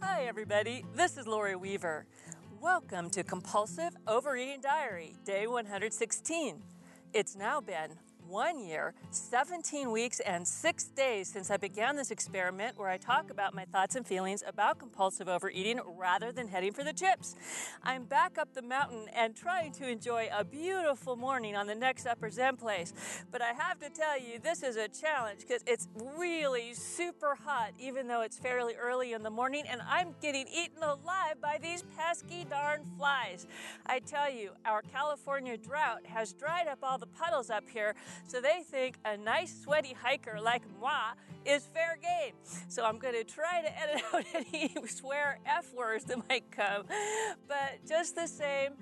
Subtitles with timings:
[0.00, 0.84] Hi, everybody.
[0.94, 2.06] This is Lori Weaver.
[2.60, 6.62] Welcome to Compulsive Overeating Diary, day 116.
[7.12, 7.90] It's now been
[8.28, 13.30] one year, 17 weeks, and six days since I began this experiment where I talk
[13.30, 17.34] about my thoughts and feelings about compulsive overeating rather than heading for the chips.
[17.82, 22.06] I'm back up the mountain and trying to enjoy a beautiful morning on the next
[22.06, 22.92] Upper Zen place.
[23.30, 27.72] But I have to tell you, this is a challenge because it's really super hot,
[27.78, 31.84] even though it's fairly early in the morning, and I'm getting eaten alive by these
[31.96, 33.46] pesky darn flies.
[33.86, 37.94] I tell you, our California drought has dried up all the puddles up here
[38.26, 41.12] so they think a nice sweaty hiker like moi
[41.44, 42.34] is fair game.
[42.68, 46.84] So I'm going to try to edit out any swear F words that might come.
[47.48, 48.72] But just the same,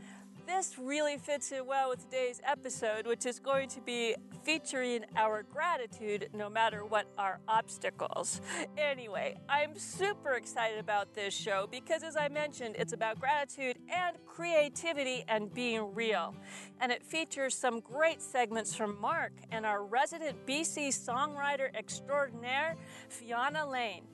[0.47, 4.15] this really fits in well with today's episode, which is going to be
[4.45, 8.41] featuring our gratitude no matter what our obstacles.
[8.77, 14.17] Anyway, I'm super excited about this show because, as I mentioned, it's about gratitude and
[14.27, 16.35] creativity and being real.
[16.81, 22.77] And it features some great segments from Mark and our resident BC songwriter extraordinaire,
[23.09, 24.05] Fiona Lane.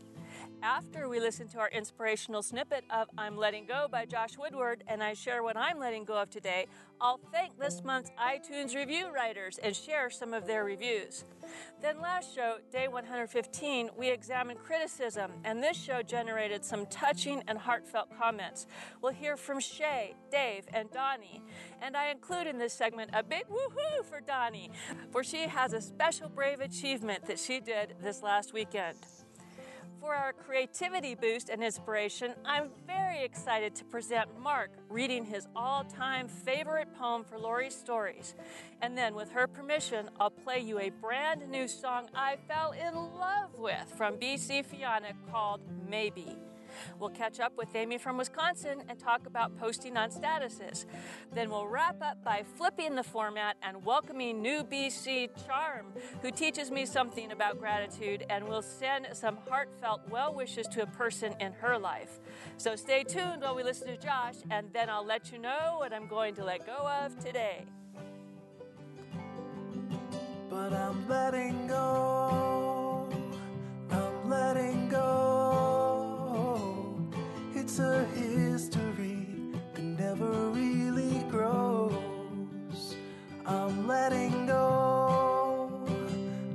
[0.63, 5.05] After we listen to our inspirational snippet of I'm Letting Go by Josh Woodward and
[5.05, 6.67] I share what I'm letting go of today,
[7.01, 11.25] I'll thank this month's iTunes review writers and share some of their reviews.
[11.81, 17.57] Then last show, day 115, we examined criticism, and this show generated some touching and
[17.57, 18.67] heartfelt comments.
[19.01, 21.41] We'll hear from Shay, Dave, and Donnie.
[21.81, 24.73] And I include in this segment a big woohoo for Donnie,
[25.13, 28.97] for she has a special brave achievement that she did this last weekend.
[30.01, 35.83] For our creativity boost and inspiration, I'm very excited to present Mark reading his all
[35.85, 38.35] time favorite poem for Lori's stories.
[38.81, 42.95] And then, with her permission, I'll play you a brand new song I fell in
[42.95, 46.37] love with from BC Fiona called Maybe.
[46.99, 50.85] We'll catch up with Amy from Wisconsin and talk about posting on statuses.
[51.33, 55.87] Then we'll wrap up by flipping the format and welcoming new BC Charm,
[56.23, 60.87] who teaches me something about gratitude and will send some heartfelt well wishes to a
[60.87, 62.19] person in her life.
[62.57, 65.93] So stay tuned while we listen to Josh, and then I'll let you know what
[65.93, 67.65] I'm going to let go of today.
[70.51, 73.09] But I'm letting go.
[73.91, 75.38] I'm letting go.
[77.81, 79.29] A history
[79.75, 82.97] that never really grows.
[83.47, 85.87] I'm letting go.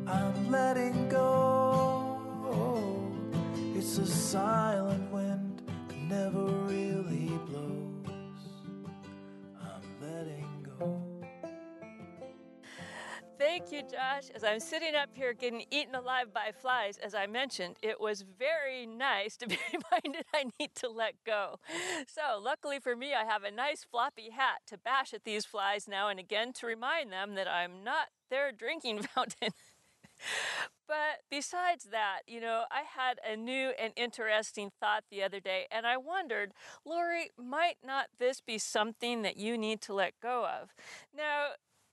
[0.06, 2.20] I'm letting go.
[3.74, 6.53] It's a silent wind that never
[13.54, 14.32] Thank you, Josh.
[14.34, 18.26] As I'm sitting up here getting eaten alive by flies, as I mentioned, it was
[18.40, 19.60] very nice to be
[19.94, 21.60] reminded I need to let go.
[22.08, 25.88] So, luckily for me, I have a nice floppy hat to bash at these flies
[25.88, 29.50] now and again to remind them that I'm not their drinking fountain.
[30.88, 35.68] But besides that, you know, I had a new and interesting thought the other day,
[35.70, 36.54] and I wondered,
[36.84, 40.74] Lori, might not this be something that you need to let go of?
[41.16, 41.50] Now,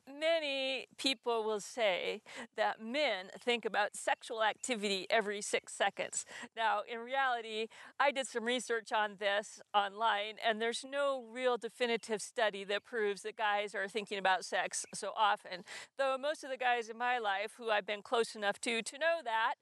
[0.09, 2.23] many people will say
[2.57, 6.25] that men think about sexual activity every six seconds.
[6.57, 7.69] Now, in reality,
[7.99, 13.23] I did some research on this online, and there's no real definitive study that proves
[13.23, 15.65] that guys are thinking about sex so often.
[15.99, 18.99] Though most of the guys in my life who I've been close enough to to
[18.99, 19.55] know that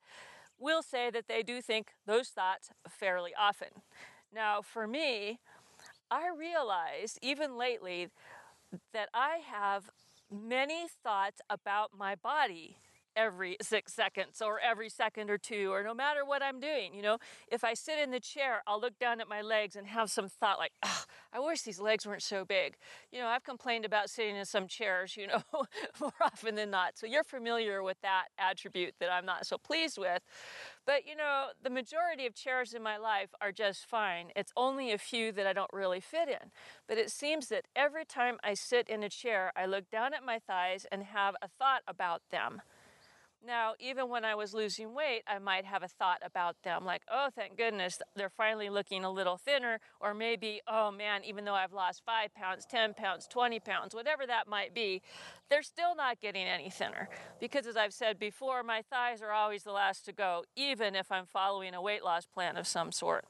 [0.59, 3.69] will say that they do think those thoughts fairly often.
[4.35, 5.39] Now, for me,
[6.11, 8.09] I realized even lately
[8.93, 9.91] that I have
[10.31, 12.77] many thoughts about my body
[13.17, 16.95] every six seconds or every second or two or no matter what I'm doing.
[16.95, 19.87] You know, if I sit in the chair, I'll look down at my legs and
[19.87, 22.77] have some thought like, oh, I wish these legs weren't so big.
[23.13, 25.43] You know, I've complained about sitting in some chairs, you know,
[26.01, 26.99] more often than not.
[26.99, 30.23] So you're familiar with that attribute that I'm not so pleased with.
[30.87, 34.31] But you know, the majority of chairs in my life are just fine.
[34.35, 36.51] It's only a few that I don't really fit in.
[36.87, 40.25] But it seems that every time I sit in a chair, I look down at
[40.25, 42.63] my thighs and have a thought about them.
[43.47, 47.03] Now, even when I was losing weight, I might have a thought about them like,
[47.11, 49.79] oh, thank goodness, they're finally looking a little thinner.
[50.01, 54.27] Or maybe, oh man, even though I've lost five pounds, 10 pounds, 20 pounds, whatever
[54.27, 55.03] that might be,
[55.51, 57.09] they're still not getting any thinner.
[57.41, 61.13] Because as I've said before, my thighs are always the last to go, even if
[61.13, 63.25] I'm following a weight loss plan of some sort.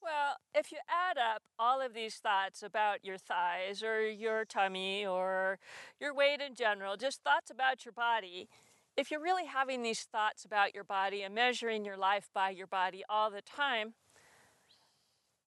[0.00, 5.04] Well, if you add up all of these thoughts about your thighs or your tummy
[5.04, 5.58] or
[6.00, 8.48] your weight in general, just thoughts about your body,
[8.98, 12.66] if you're really having these thoughts about your body and measuring your life by your
[12.66, 13.94] body all the time,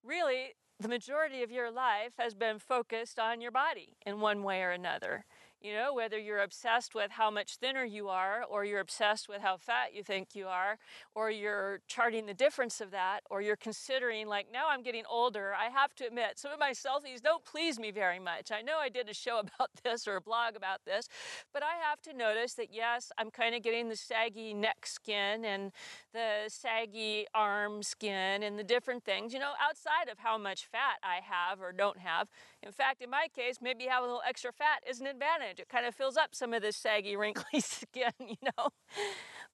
[0.03, 4.62] really the majority of your life has been focused on your body in one way
[4.62, 5.25] or another.
[5.61, 9.41] You know, whether you're obsessed with how much thinner you are, or you're obsessed with
[9.41, 10.79] how fat you think you are,
[11.13, 15.53] or you're charting the difference of that, or you're considering, like, now I'm getting older.
[15.53, 18.51] I have to admit, some of my selfies don't please me very much.
[18.51, 21.07] I know I did a show about this or a blog about this,
[21.53, 25.45] but I have to notice that, yes, I'm kind of getting the saggy neck skin
[25.45, 25.71] and
[26.11, 30.97] the saggy arm skin and the different things, you know, outside of how much fat
[31.03, 32.29] I have or don't have.
[32.63, 35.59] In fact, in my case, maybe having a little extra fat is an advantage.
[35.59, 38.69] It kind of fills up some of this saggy, wrinkly skin, you know.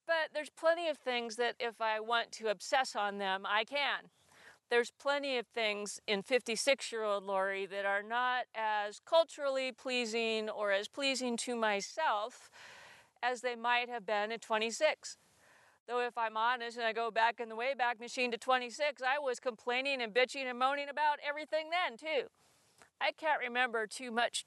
[0.05, 4.09] But there's plenty of things that if I want to obsess on them, I can.
[4.69, 10.49] There's plenty of things in 56 year old Lori that are not as culturally pleasing
[10.49, 12.49] or as pleasing to myself
[13.23, 15.17] as they might have been at 26.
[15.87, 19.19] Though, if I'm honest and I go back in the Wayback Machine to 26, I
[19.19, 22.27] was complaining and bitching and moaning about everything then, too.
[22.99, 24.45] I can't remember too much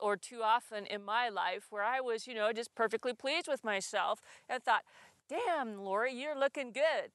[0.00, 3.64] or too often in my life where I was, you know, just perfectly pleased with
[3.64, 4.82] myself and thought,
[5.28, 7.10] damn, Lori, you're looking good.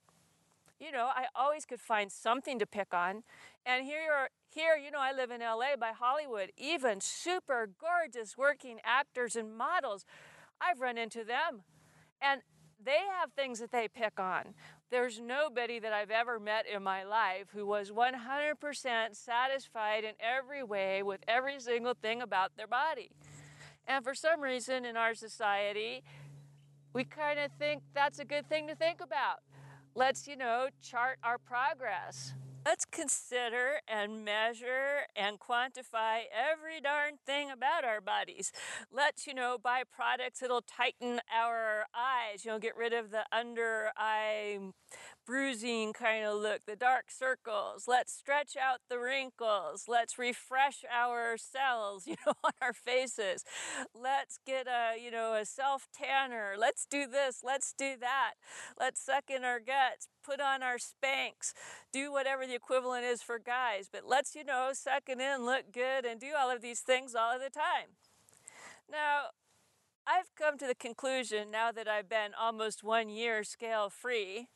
[0.79, 3.23] You know, I always could find something to pick on.
[3.65, 8.37] And here, you're here, you know, I live in LA by Hollywood, even super gorgeous
[8.37, 10.05] working actors and models.
[10.61, 11.63] I've run into them.
[12.21, 12.41] And
[12.83, 14.53] they have things that they pick on.
[14.91, 20.63] There's nobody that I've ever met in my life who was 100% satisfied in every
[20.63, 23.11] way with every single thing about their body.
[23.85, 26.03] And for some reason in our society,
[26.91, 29.41] we kind of think that's a good thing to think about.
[29.93, 32.33] Let's, you know, chart our progress.
[32.65, 38.51] Let's consider and measure and quantify every darn thing about our bodies.
[38.91, 43.23] Let's, you know, buy products that'll tighten our eyes, you know, get rid of the
[43.31, 44.59] under eye
[45.29, 47.83] bruising kind of look, the dark circles.
[47.87, 49.83] Let's stretch out the wrinkles.
[49.87, 53.45] Let's refresh our cells, you know, on our faces.
[53.93, 56.55] Let's get a, you know, a self tanner.
[56.57, 57.41] Let's do this.
[57.43, 58.33] Let's do that.
[58.79, 61.53] Let's suck in our guts, put on our Spanx.
[61.93, 63.87] do whatever the equivalent is for guys.
[63.91, 67.13] But let's, you know, suck it in, look good, and do all of these things
[67.13, 67.93] all of the time.
[68.91, 69.25] Now,
[70.07, 74.47] I've come to the conclusion now that I've been almost one year scale free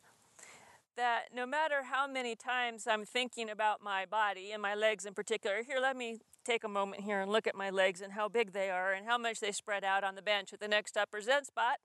[0.95, 5.13] that no matter how many times I'm thinking about my body and my legs in
[5.13, 8.27] particular, here, let me take a moment here and look at my legs and how
[8.27, 10.97] big they are and how much they spread out on the bench at the next
[10.97, 11.77] upper Zen spot.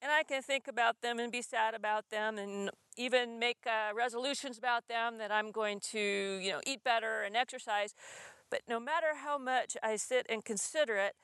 [0.00, 3.92] And I can think about them and be sad about them and even make uh,
[3.94, 7.94] resolutions about them that I'm going to, you know, eat better and exercise.
[8.50, 11.14] But no matter how much I sit and consider it,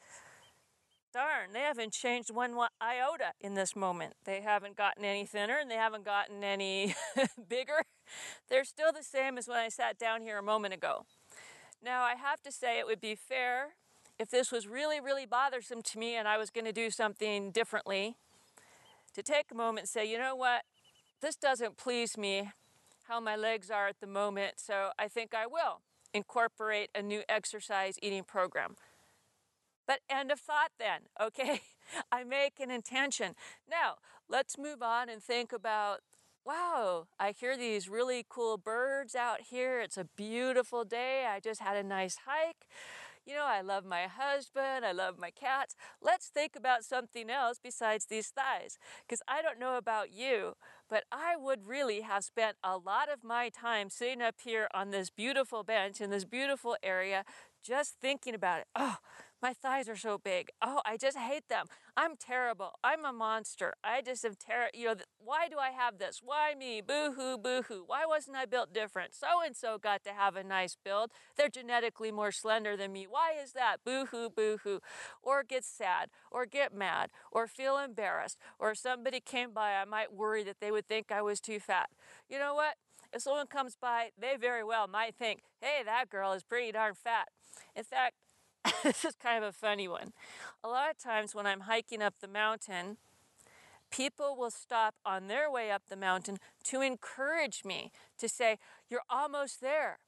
[1.15, 4.15] darn, they haven't changed one iota in this moment.
[4.25, 6.95] They haven't gotten any thinner and they haven't gotten any
[7.49, 7.85] bigger.
[8.51, 11.07] They're still the same as when I sat down here a moment ago.
[11.83, 13.77] Now, I have to say it would be fair
[14.19, 17.53] if this was really, really bothersome to me and I was going to do something
[17.53, 18.17] differently
[19.15, 20.63] to take a moment and say, you know what,
[21.23, 22.51] this doesn't please me
[23.05, 25.81] how my legs are at the moment, so I think I will
[26.13, 28.77] incorporate a new exercise eating program.
[29.87, 31.61] But end of thought then, okay?
[32.11, 33.35] I make an intention.
[33.69, 33.97] Now,
[34.29, 36.01] let's move on and think about
[36.47, 39.81] wow, I hear these really cool birds out here.
[39.81, 41.25] It's a beautiful day.
[41.27, 42.67] I just had a nice hike.
[43.27, 44.85] You know, I love my husband.
[44.85, 45.75] I love my cats.
[46.03, 48.79] Let's think about something else besides these thighs.
[49.07, 50.57] Because I don't know about you,
[50.91, 54.91] but I would really have spent a lot of my time sitting up here on
[54.91, 57.25] this beautiful bench in this beautiful area
[57.63, 58.67] just thinking about it.
[58.77, 58.97] Oh,
[59.45, 60.49] my thighs are so big.
[60.63, 61.67] Oh, I just hate them.
[61.99, 62.79] I'm terrible.
[62.83, 63.75] I'm a monster.
[63.85, 64.71] I just am terrible.
[64.73, 66.23] You know, why do I have this?
[66.25, 66.81] Why me?
[66.81, 67.85] Boo hoo, boo hoo.
[67.87, 69.15] Why wasn't I built different?
[69.15, 71.11] So and so got to have a nice build.
[71.37, 73.07] They're genetically more slender than me.
[73.07, 73.85] Why is that?
[73.85, 74.81] Boo hoo, boo hoo.
[75.23, 79.85] Or get sad, or get mad, or feel embarrassed, or if somebody came by, I
[79.85, 81.91] might worry that they would think I was too fat.
[82.31, 82.77] You know what?
[83.13, 86.95] If someone comes by, they very well might think, hey, that girl is pretty darn
[86.95, 87.29] fat.
[87.77, 88.15] In fact,
[88.83, 90.13] this is kind of a funny one.
[90.63, 92.97] A lot of times when I'm hiking up the mountain,
[93.91, 99.03] people will stop on their way up the mountain to encourage me to say, You're
[99.09, 99.99] almost there.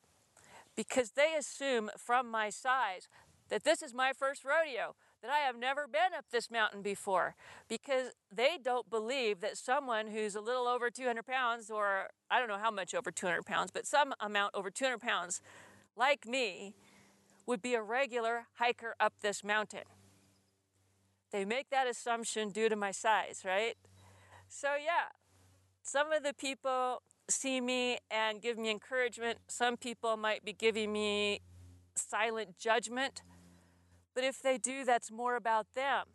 [0.74, 3.08] Because they assume from my size
[3.48, 7.34] that this is my first rodeo, that I have never been up this mountain before.
[7.68, 12.48] Because they don't believe that someone who's a little over 200 pounds, or I don't
[12.48, 15.40] know how much over 200 pounds, but some amount over 200 pounds,
[15.96, 16.74] like me,
[17.46, 19.84] would be a regular hiker up this mountain.
[21.32, 23.76] They make that assumption due to my size, right?
[24.48, 25.10] So, yeah,
[25.82, 29.38] some of the people see me and give me encouragement.
[29.48, 31.40] Some people might be giving me
[31.94, 33.22] silent judgment.
[34.14, 36.06] But if they do, that's more about them.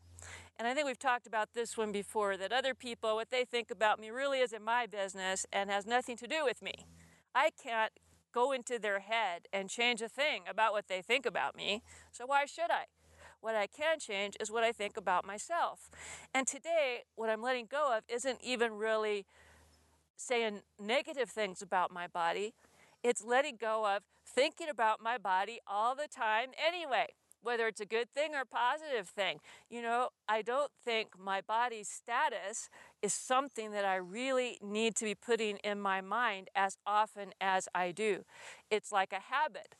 [0.57, 3.71] And I think we've talked about this one before that other people, what they think
[3.71, 6.85] about me really isn't my business and has nothing to do with me.
[7.33, 7.91] I can't
[8.33, 12.25] go into their head and change a thing about what they think about me, so
[12.25, 12.85] why should I?
[13.39, 15.89] What I can change is what I think about myself.
[16.33, 19.25] And today, what I'm letting go of isn't even really
[20.15, 22.53] saying negative things about my body,
[23.03, 27.07] it's letting go of thinking about my body all the time anyway
[27.41, 29.39] whether it's a good thing or positive thing.
[29.69, 32.69] You know, I don't think my body's status
[33.01, 37.67] is something that I really need to be putting in my mind as often as
[37.73, 38.23] I do.
[38.69, 39.75] It's like a habit.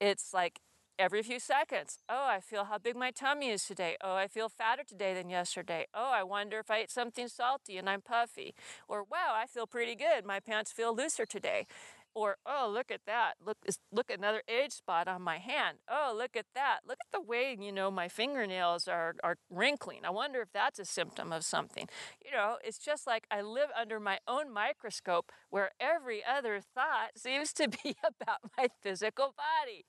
[0.00, 0.60] It's like
[0.98, 1.98] every few seconds.
[2.08, 3.96] Oh, I feel how big my tummy is today.
[4.02, 5.86] Oh, I feel fatter today than yesterday.
[5.94, 8.54] Oh, I wonder if I ate something salty and I'm puffy.
[8.88, 10.24] Or wow, I feel pretty good.
[10.26, 11.66] My pants feel looser today.
[12.14, 13.34] Or, oh, look at that.
[13.44, 13.58] Look,
[13.92, 15.78] look at another age spot on my hand.
[15.88, 16.80] Oh, look at that.
[16.86, 20.04] Look at the way, you know, my fingernails are, are wrinkling.
[20.04, 21.88] I wonder if that's a symptom of something.
[22.24, 27.10] You know, it's just like I live under my own microscope where every other thought
[27.16, 29.84] seems to be about my physical body.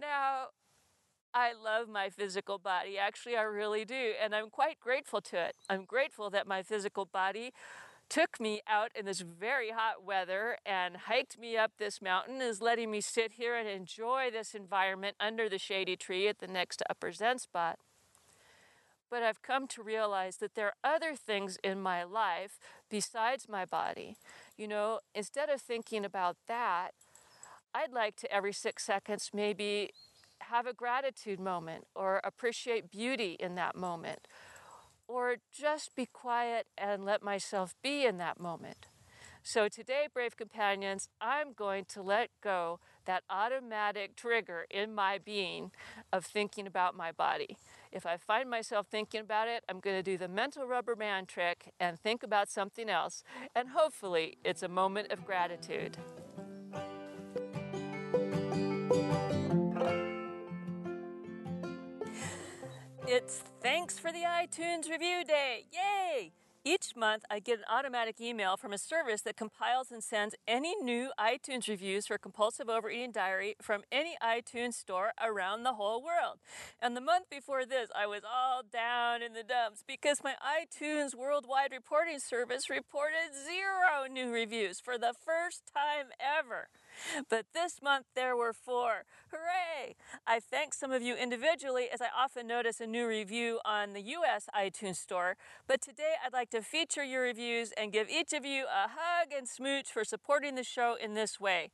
[0.00, 0.46] Now,
[1.34, 2.98] I love my physical body.
[2.98, 4.12] Actually, I really do.
[4.22, 5.56] And I'm quite grateful to it.
[5.68, 7.52] I'm grateful that my physical body
[8.10, 12.60] took me out in this very hot weather and hiked me up this mountain, is
[12.60, 16.82] letting me sit here and enjoy this environment under the shady tree at the next
[16.90, 17.78] upper Zen spot.
[19.08, 23.64] But I've come to realize that there are other things in my life besides my
[23.64, 24.16] body.
[24.56, 26.90] You know, instead of thinking about that,
[27.72, 29.90] I'd like to every six seconds maybe
[30.40, 34.26] have a gratitude moment or appreciate beauty in that moment
[35.10, 38.86] or just be quiet and let myself be in that moment.
[39.42, 45.72] So today, brave companions, I'm going to let go that automatic trigger in my being
[46.12, 47.56] of thinking about my body.
[47.90, 51.26] If I find myself thinking about it, I'm going to do the mental rubber band
[51.26, 53.24] trick and think about something else,
[53.54, 55.96] and hopefully, it's a moment of gratitude.
[63.12, 65.64] It's thanks for the iTunes review day.
[65.72, 66.30] Yay!
[66.64, 70.76] Each month, I get an automatic email from a service that compiles and sends any
[70.76, 76.38] new iTunes reviews for Compulsive Overeating Diary from any iTunes store around the whole world.
[76.80, 81.12] And the month before this, I was all down in the dumps because my iTunes
[81.12, 86.68] Worldwide Reporting Service reported zero new reviews for the first time ever.
[87.28, 89.04] But this month there were four.
[89.32, 89.94] Hooray!
[90.26, 94.00] I thank some of you individually as I often notice a new review on the
[94.00, 95.36] US iTunes Store.
[95.68, 99.28] But today I'd like to feature your reviews and give each of you a hug
[99.36, 101.70] and smooch for supporting the show in this way.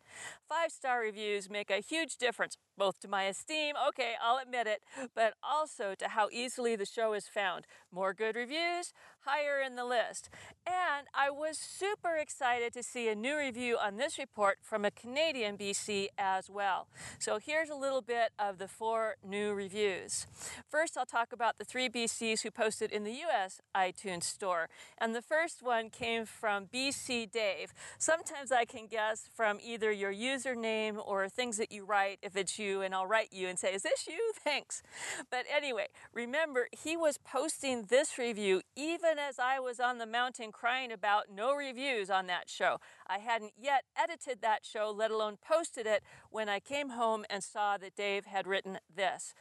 [0.47, 4.83] Five star reviews make a huge difference, both to my esteem, okay, I'll admit it,
[5.15, 7.67] but also to how easily the show is found.
[7.91, 10.29] More good reviews, higher in the list.
[10.67, 14.91] And I was super excited to see a new review on this report from a
[14.91, 16.89] Canadian BC as well.
[17.19, 20.27] So here's a little bit of the four new reviews.
[20.69, 24.69] First, I'll talk about the three BCs who posted in the US iTunes store.
[24.99, 27.73] And the first one came from BC Dave.
[27.99, 32.59] Sometimes I can guess from either your username or things that you write if it's
[32.59, 34.33] you, and I'll write you and say, Is this you?
[34.45, 34.83] Thanks.
[35.31, 40.51] But anyway, remember, he was posting this review even as I was on the mountain
[40.51, 42.81] crying about no reviews on that show.
[43.07, 46.03] I hadn't yet edited that show, let alone posted it,
[46.37, 49.33] when I came home and saw that Dave had written this.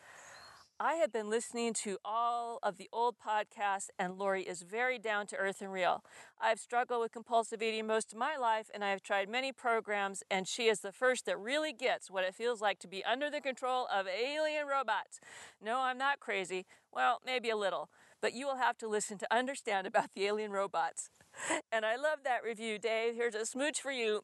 [0.80, 5.28] I have been listening to all of the old podcasts, and Lori is very down
[5.28, 6.06] to earth and real.
[6.40, 10.24] I've struggled with compulsive eating most of my life, and I have tried many programs,
[10.32, 13.30] and she is the first that really gets what it feels like to be under
[13.30, 15.20] the control of alien robots.
[15.62, 16.66] No, I'm not crazy.
[16.94, 17.90] Well, maybe a little,
[18.22, 21.10] but you will have to listen to understand about the alien robots.
[21.76, 23.16] And I love that review, Dave.
[23.16, 24.22] Here's a smooch for you.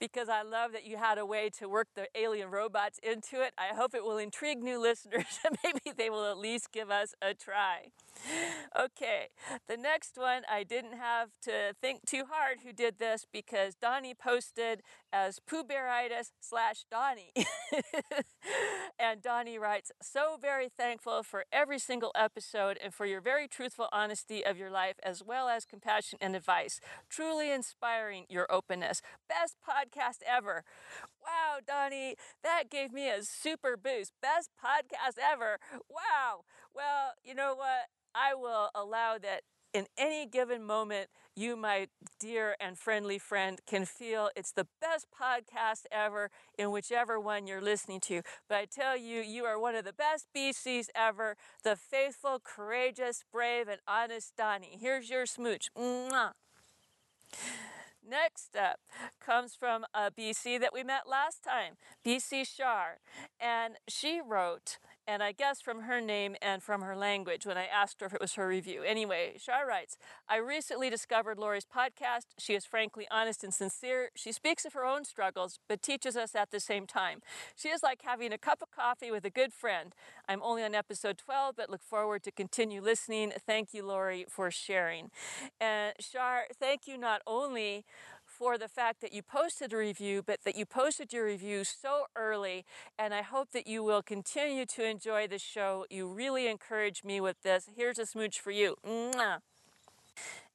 [0.00, 3.52] Because I love that you had a way to work the alien robots into it.
[3.58, 7.14] I hope it will intrigue new listeners and maybe they will at least give us
[7.20, 7.88] a try.
[8.78, 9.28] Okay,
[9.68, 14.14] the next one I didn't have to think too hard who did this because Donnie
[14.14, 17.32] posted as Pooh Bearitis slash Donnie.
[18.98, 23.88] and Donnie writes, So very thankful for every single episode and for your very truthful
[23.92, 26.80] honesty of your life as well as compassion and advice.
[27.10, 29.02] Truly inspiring your openness.
[29.28, 30.64] Best podcast ever.
[31.22, 34.12] Wow, Donnie, that gave me a super boost.
[34.22, 35.58] Best podcast ever.
[35.90, 36.44] Wow.
[36.74, 37.88] Well, you know what?
[38.14, 43.84] I will allow that in any given moment, you, my dear and friendly friend, can
[43.84, 48.22] feel it's the best podcast ever in whichever one you're listening to.
[48.48, 53.24] But I tell you, you are one of the best BCs ever, the faithful, courageous,
[53.32, 54.78] brave, and honest Donnie.
[54.80, 55.68] Here's your smooch.
[55.76, 56.32] Mwah.
[58.06, 58.80] Next up
[59.24, 61.74] comes from a BC that we met last time,
[62.04, 62.98] BC Shar.
[63.40, 67.66] And she wrote, and I guess from her name and from her language when I
[67.66, 68.82] asked her if it was her review.
[68.82, 69.96] Anyway, Shar writes
[70.28, 72.26] I recently discovered Lori's podcast.
[72.38, 74.10] She is frankly honest and sincere.
[74.14, 77.20] She speaks of her own struggles, but teaches us at the same time.
[77.56, 79.94] She is like having a cup of coffee with a good friend.
[80.28, 83.32] I'm only on episode 12, but look forward to continue listening.
[83.46, 85.10] Thank you, Lori, for sharing.
[85.60, 87.84] And Shar, thank you not only
[88.42, 92.06] for the fact that you posted a review, but that you posted your review so
[92.16, 92.64] early.
[92.98, 95.86] And I hope that you will continue to enjoy the show.
[95.90, 97.68] You really encouraged me with this.
[97.76, 98.74] Here's a smooch for you.
[98.84, 99.38] Mwah.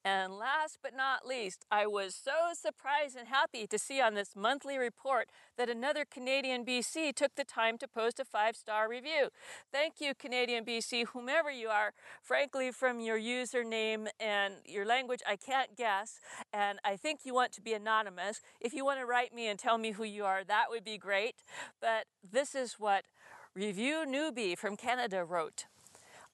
[0.05, 4.35] And last but not least, I was so surprised and happy to see on this
[4.35, 5.27] monthly report
[5.57, 9.29] that another Canadian BC took the time to post a five star review.
[9.71, 11.93] Thank you, Canadian BC, whomever you are.
[12.21, 16.19] Frankly, from your username and your language, I can't guess.
[16.53, 18.41] And I think you want to be anonymous.
[18.61, 20.97] If you want to write me and tell me who you are, that would be
[20.97, 21.43] great.
[21.81, 23.05] But this is what
[23.53, 25.65] Review Newbie from Canada wrote.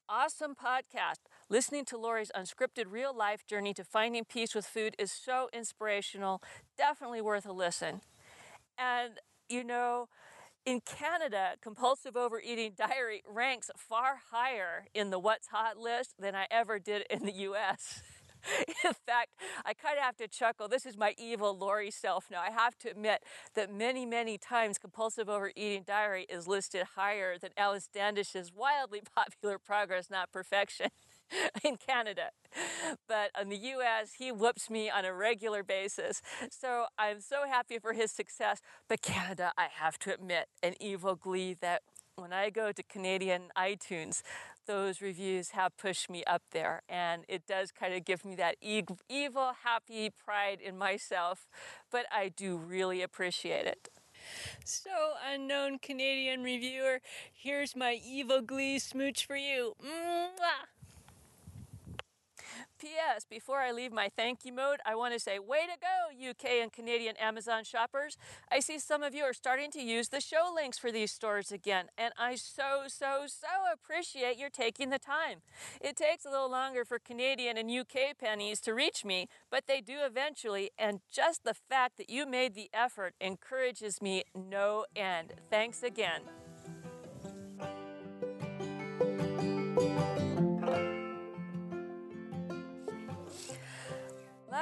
[0.10, 1.22] Awesome podcast.
[1.53, 6.41] Listening to Lori's unscripted real life journey to finding peace with food is so inspirational.
[6.79, 8.01] Definitely worth a listen.
[8.75, 9.19] And,
[9.50, 10.07] you know,
[10.65, 16.48] in Canada, compulsive overeating diary ranks far higher in the what's hot list than I
[16.50, 18.01] ever did in the US.
[18.83, 19.29] in fact,
[19.63, 20.67] I kind of have to chuckle.
[20.67, 22.41] This is my evil Lori self now.
[22.41, 23.22] I have to admit
[23.53, 29.60] that many, many times compulsive overeating diary is listed higher than Alan Standish's wildly popular
[29.60, 30.88] Progress Not Perfection.
[31.63, 32.30] in Canada.
[33.08, 36.21] But in the US, he whoops me on a regular basis.
[36.50, 38.62] So I'm so happy for his success.
[38.88, 41.82] But Canada, I have to admit, an evil glee that
[42.15, 44.21] when I go to Canadian iTunes,
[44.67, 46.84] those reviews have pushed me up there.
[46.88, 51.47] And it does kind of give me that evil, happy pride in myself.
[51.91, 53.89] But I do really appreciate it.
[54.63, 54.89] So,
[55.28, 57.02] unknown Canadian reviewer,
[57.34, 59.74] here's my evil glee smooch for you.
[59.84, 60.83] Mwah!
[62.84, 63.26] P.S.
[63.30, 66.62] Before I leave my thank you mode, I want to say, way to go, UK
[66.62, 68.17] and Canadian Amazon shoppers.
[68.52, 71.50] I see some of you are starting to use the show links for these stores
[71.50, 75.39] again, and I so, so, so appreciate your taking the time.
[75.80, 79.80] It takes a little longer for Canadian and UK pennies to reach me, but they
[79.80, 85.36] do eventually, and just the fact that you made the effort encourages me no end.
[85.50, 86.24] Thanks again.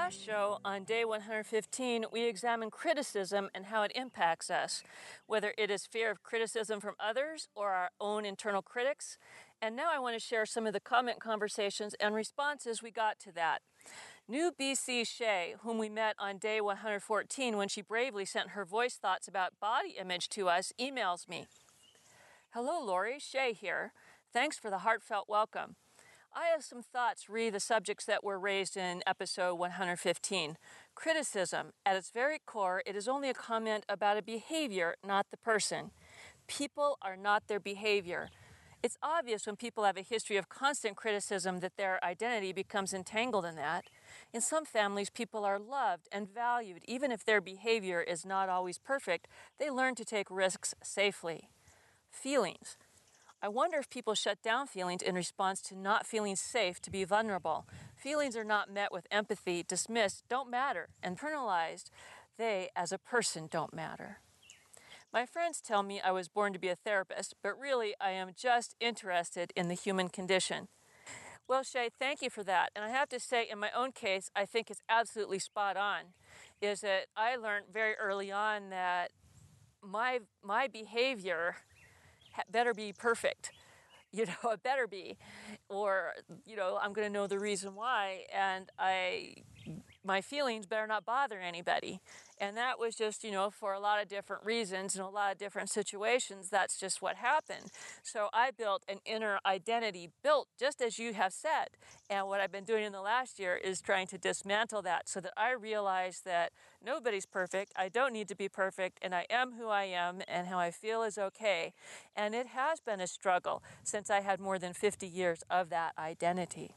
[0.02, 4.82] Last show, on day 115, we examined criticism and how it impacts us,
[5.28, 9.20] whether it is fear of criticism from others or our own internal critics.
[9.62, 13.20] And now I want to share some of the comment conversations and responses we got
[13.20, 13.60] to that.
[14.28, 18.96] New BC Shay, whom we met on day 114 when she bravely sent her voice
[18.96, 21.46] thoughts about body image to us, emails me.
[22.56, 23.94] Hello, Lori, Shay here.
[24.34, 25.76] Thanks for the heartfelt welcome.
[26.34, 30.58] I have some thoughts re the subjects that were raised in episode 115.
[30.96, 35.36] Criticism, at its very core, it is only a comment about a behavior, not the
[35.36, 35.92] person.
[36.48, 38.30] People are not their behavior.
[38.82, 43.44] It's obvious when people have a history of constant criticism that their identity becomes entangled
[43.44, 43.88] in that.
[44.34, 48.80] In some families, people are loved and valued, even if their behavior is not always
[48.80, 49.28] perfect.
[49.60, 51.50] They learn to take risks safely.
[52.10, 52.78] Feelings.
[53.44, 57.04] I wonder if people shut down feelings in response to not feeling safe to be
[57.04, 57.68] vulnerable.
[57.96, 61.90] Feelings are not met with empathy, dismissed, don't matter, and internalized.
[62.38, 64.20] They, as a person, don't matter.
[65.12, 68.30] My friends tell me I was born to be a therapist, but really I am
[68.38, 70.68] just interested in the human condition.
[71.48, 72.70] Well, Shay, thank you for that.
[72.76, 76.14] And I have to say, in my own case, I think it's absolutely spot on.
[76.62, 79.12] Is that I learned very early on that
[79.84, 81.56] my my behavior
[82.52, 83.52] better be perfect.
[84.14, 85.18] You know, it better be,
[85.70, 86.12] or
[86.46, 89.36] you know, I'm going to know the reason why, and I,
[90.04, 92.02] my feelings better not bother anybody.
[92.40, 95.32] And that was just, you know, for a lot of different reasons and a lot
[95.32, 97.72] of different situations, that's just what happened.
[98.02, 101.68] So I built an inner identity, built just as you have said.
[102.10, 105.20] And what I've been doing in the last year is trying to dismantle that so
[105.20, 106.52] that I realize that
[106.84, 107.72] nobody's perfect.
[107.76, 110.72] I don't need to be perfect, and I am who I am, and how I
[110.72, 111.74] feel is okay.
[112.16, 115.94] And it has been a struggle since I had more than 50 years of that
[115.98, 116.76] identity.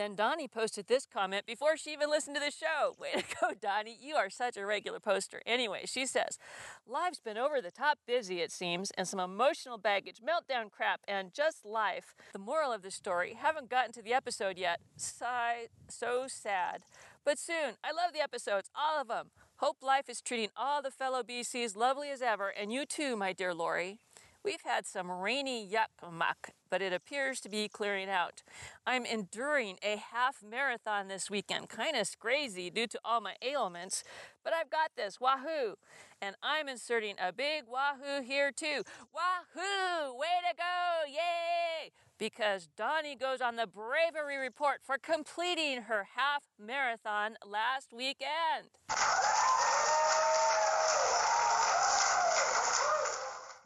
[0.00, 2.94] Then Donnie posted this comment before she even listened to the show.
[2.98, 3.98] Way to go, Donnie.
[4.00, 5.42] You are such a regular poster.
[5.44, 6.38] Anyway, she says,
[6.86, 11.34] Life's been over the top busy, it seems, and some emotional baggage, meltdown crap, and
[11.34, 12.14] just life.
[12.32, 14.80] The moral of the story haven't gotten to the episode yet.
[14.96, 16.84] Sigh, so sad.
[17.22, 17.74] But soon.
[17.84, 19.32] I love the episodes, all of them.
[19.56, 23.34] Hope life is treating all the fellow BCs lovely as ever, and you too, my
[23.34, 23.98] dear Lori.
[24.42, 28.42] We've had some rainy yuck muck, but it appears to be clearing out.
[28.86, 34.04] I'm enduring a half marathon this weekend, kind of crazy due to all my ailments,
[34.44, 35.74] but I've got this, wahoo!
[36.22, 38.82] And I'm inserting a big wahoo here too.
[39.12, 40.16] Wahoo!
[40.16, 41.10] Way to go!
[41.10, 41.90] Yay!
[42.18, 48.68] Because Donnie goes on the bravery report for completing her half marathon last weekend.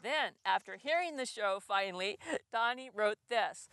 [0.05, 2.19] Then, after hearing the show finally,
[2.53, 3.69] Donnie wrote this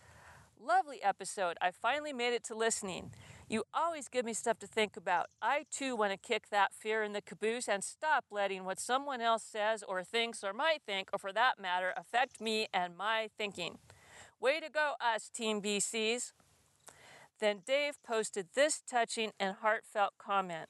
[0.59, 1.57] Lovely episode.
[1.61, 3.11] I finally made it to listening.
[3.47, 5.27] You always give me stuff to think about.
[5.43, 9.21] I too want to kick that fear in the caboose and stop letting what someone
[9.21, 13.29] else says or thinks or might think, or for that matter, affect me and my
[13.37, 13.77] thinking.
[14.39, 16.33] Way to go, us, Team BCs.
[17.39, 20.69] Then Dave posted this touching and heartfelt comment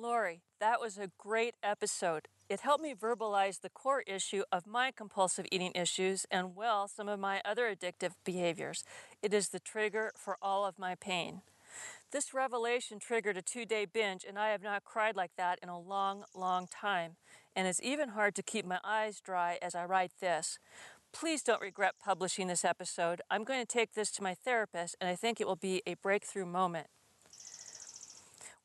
[0.00, 2.28] Lori, that was a great episode.
[2.48, 7.08] It helped me verbalize the core issue of my compulsive eating issues and, well, some
[7.08, 8.84] of my other addictive behaviors.
[9.22, 11.42] It is the trigger for all of my pain.
[12.12, 15.68] This revelation triggered a two day binge, and I have not cried like that in
[15.68, 17.16] a long, long time.
[17.56, 20.58] And it's even hard to keep my eyes dry as I write this.
[21.12, 23.20] Please don't regret publishing this episode.
[23.30, 25.94] I'm going to take this to my therapist, and I think it will be a
[25.94, 26.86] breakthrough moment.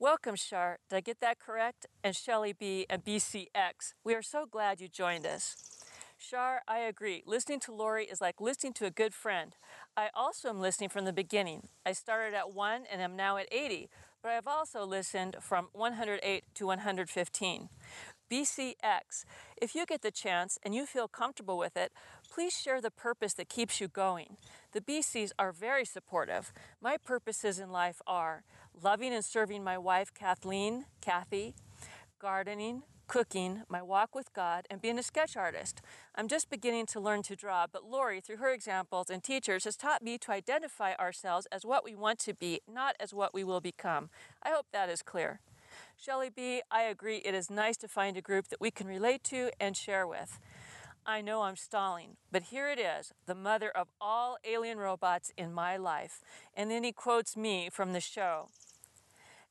[0.03, 0.79] Welcome, Shar.
[0.89, 1.85] Did I get that correct?
[2.03, 3.93] And Shelly B and BCX.
[4.03, 5.55] We are so glad you joined us.
[6.17, 7.23] Shar, I agree.
[7.25, 9.55] Listening to Lori is like listening to a good friend.
[9.95, 11.69] I also am listening from the beginning.
[11.85, 13.89] I started at 1 and am now at 80,
[14.21, 17.69] but I've also listened from 108 to 115.
[18.29, 19.25] BCX.
[19.61, 21.91] If you get the chance and you feel comfortable with it,
[22.29, 24.37] please share the purpose that keeps you going.
[24.71, 26.51] The BCs are very supportive.
[26.81, 28.43] My purposes in life are
[28.81, 31.55] loving and serving my wife, Kathleen, Kathy,
[32.19, 35.81] gardening, cooking, my walk with God, and being a sketch artist.
[36.15, 39.75] I'm just beginning to learn to draw, but Lori, through her examples and teachers, has
[39.75, 43.43] taught me to identify ourselves as what we want to be, not as what we
[43.43, 44.09] will become.
[44.41, 45.41] I hope that is clear.
[45.97, 49.23] Shelley B., I agree it is nice to find a group that we can relate
[49.25, 50.39] to and share with.
[51.05, 55.51] I know I'm stalling, but here it is, the mother of all alien robots in
[55.51, 56.21] my life.
[56.55, 58.47] And then he quotes me from the show.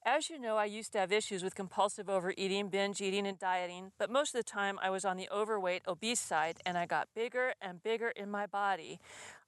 [0.04, 3.92] As you know, I used to have issues with compulsive overeating, binge eating, and dieting,
[3.98, 7.14] but most of the time I was on the overweight, obese side, and I got
[7.14, 8.98] bigger and bigger in my body.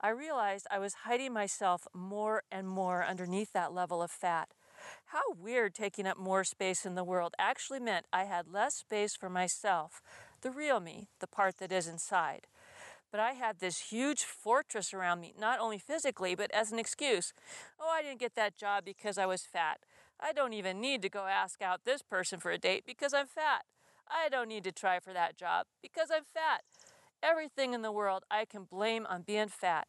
[0.01, 4.51] I realized I was hiding myself more and more underneath that level of fat.
[5.07, 9.17] How weird taking up more space in the world actually meant I had less space
[9.17, 10.03] for myself,
[10.45, 12.47] the real me, the part that is inside.
[13.11, 17.33] But I had this huge fortress around me, not only physically, but as an excuse.
[17.81, 19.81] Oh, I didn't get that job because I was fat.
[20.21, 23.27] I don't even need to go ask out this person for a date because I'm
[23.27, 23.63] fat.
[24.07, 26.63] I don't need to try for that job because I'm fat.
[27.23, 29.89] Everything in the world I can blame on being fat.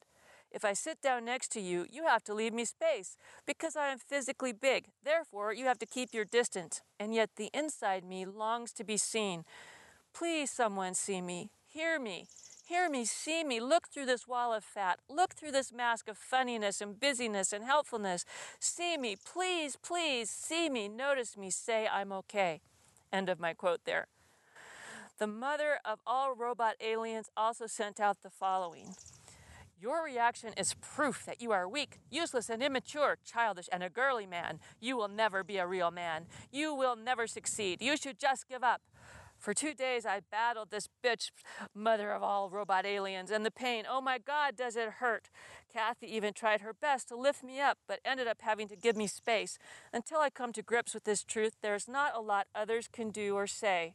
[0.51, 3.89] If I sit down next to you, you have to leave me space because I
[3.89, 4.85] am physically big.
[5.03, 6.81] Therefore, you have to keep your distance.
[6.97, 9.43] And yet, the inside me longs to be seen.
[10.15, 12.25] Please, someone see me, hear me,
[12.67, 16.17] Hear me, see me, look through this wall of fat, look through this mask of
[16.17, 18.25] funniness and busyness and helpfulness.
[18.59, 22.61] See me, please, please, see me, notice me, say I'm okay.
[23.13, 24.07] End of my quote there.
[25.19, 28.95] The mother of all robot aliens also sent out the following.
[29.79, 34.25] Your reaction is proof that you are weak, useless, and immature, childish, and a girly
[34.25, 34.59] man.
[34.79, 36.25] You will never be a real man.
[36.51, 37.79] You will never succeed.
[37.79, 38.81] You should just give up.
[39.45, 41.29] For two days, I battled this bitch,
[41.75, 43.83] mother of all robot aliens, and the pain.
[43.87, 45.29] Oh my God, does it hurt?
[45.71, 48.97] Kathy even tried her best to lift me up, but ended up having to give
[48.97, 49.59] me space.
[49.93, 53.35] Until I come to grips with this truth, there's not a lot others can do
[53.35, 53.93] or say.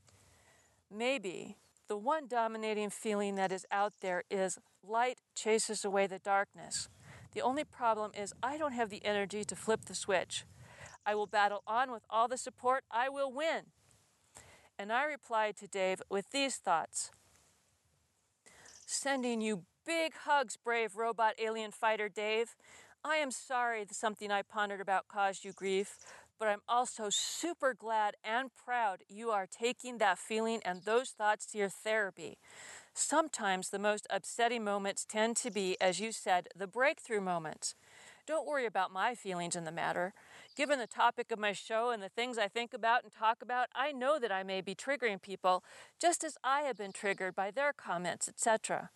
[0.88, 1.56] Maybe
[1.88, 6.88] the one dominating feeling that is out there is light chases away the darkness.
[7.32, 10.44] The only problem is I don't have the energy to flip the switch.
[11.04, 12.84] I will battle on with all the support.
[12.88, 13.72] I will win.
[14.80, 17.10] And I replied to Dave with these thoughts
[18.86, 22.56] Sending you big hugs, brave robot alien fighter Dave.
[23.04, 25.98] I am sorry that something I pondered about caused you grief,
[26.38, 31.44] but I'm also super glad and proud you are taking that feeling and those thoughts
[31.48, 32.38] to your therapy.
[32.94, 37.74] Sometimes the most upsetting moments tend to be, as you said, the breakthrough moments.
[38.26, 40.14] Don't worry about my feelings in the matter.
[40.56, 43.68] Given the topic of my show and the things I think about and talk about,
[43.74, 45.62] I know that I may be triggering people
[46.00, 48.90] just as I have been triggered by their comments, etc.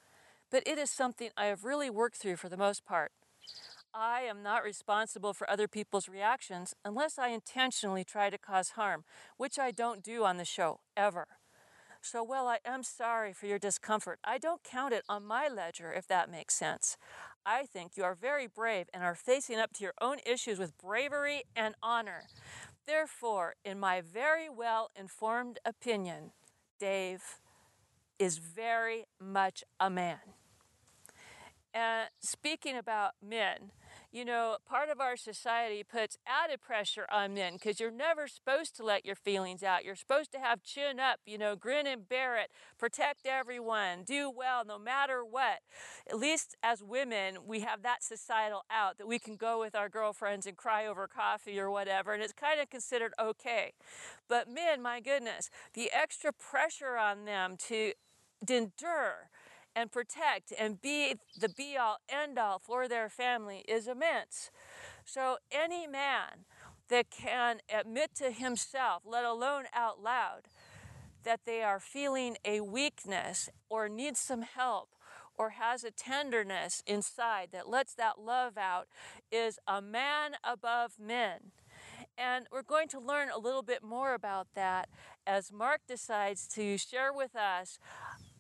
[0.50, 3.12] But it is something I have really worked through for the most part.
[3.94, 9.04] I am not responsible for other people's reactions unless I intentionally try to cause harm,
[9.36, 11.28] which I don't do on the show, ever.
[12.02, 15.92] So, while I am sorry for your discomfort, I don't count it on my ledger,
[15.92, 16.98] if that makes sense.
[17.46, 20.76] I think you are very brave and are facing up to your own issues with
[20.78, 22.24] bravery and honor.
[22.86, 26.32] Therefore, in my very well informed opinion,
[26.78, 27.22] Dave
[28.18, 30.18] is very much a man.
[31.72, 33.72] And speaking about men,
[34.14, 38.76] you know, part of our society puts added pressure on men because you're never supposed
[38.76, 39.84] to let your feelings out.
[39.84, 44.30] You're supposed to have chin up, you know, grin and bear it, protect everyone, do
[44.30, 45.58] well no matter what.
[46.08, 49.88] At least as women, we have that societal out that we can go with our
[49.88, 53.72] girlfriends and cry over coffee or whatever, and it's kind of considered okay.
[54.28, 57.94] But men, my goodness, the extra pressure on them to
[58.48, 59.30] endure
[59.74, 64.50] and protect and be the be all end all for their family is immense.
[65.04, 66.44] So, any man
[66.88, 70.42] that can admit to himself, let alone out loud,
[71.24, 74.90] that they are feeling a weakness or need some help
[75.36, 78.86] or has a tenderness inside that lets that love out
[79.32, 81.52] is a man above men.
[82.16, 84.88] And we're going to learn a little bit more about that
[85.26, 87.78] as Mark decides to share with us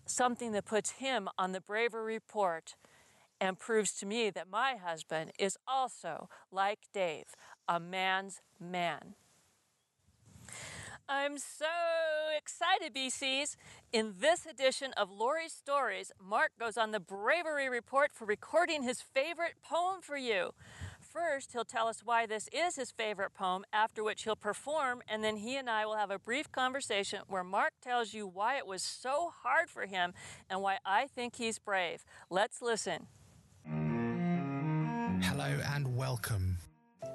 [0.06, 2.74] something that puts him on the bravery report
[3.40, 7.26] and proves to me that my husband is also, like Dave,
[7.68, 9.14] a man's man.
[11.06, 11.66] I'm so
[12.34, 13.56] excited, BCs.
[13.92, 19.02] In this edition of Lori's Stories, Mark goes on the bravery report for recording his
[19.02, 20.54] favorite poem for you.
[21.14, 25.22] First, he'll tell us why this is his favorite poem, after which he'll perform, and
[25.22, 28.66] then he and I will have a brief conversation where Mark tells you why it
[28.66, 30.12] was so hard for him
[30.50, 32.04] and why I think he's brave.
[32.30, 33.06] Let's listen.
[35.22, 36.56] Hello and welcome.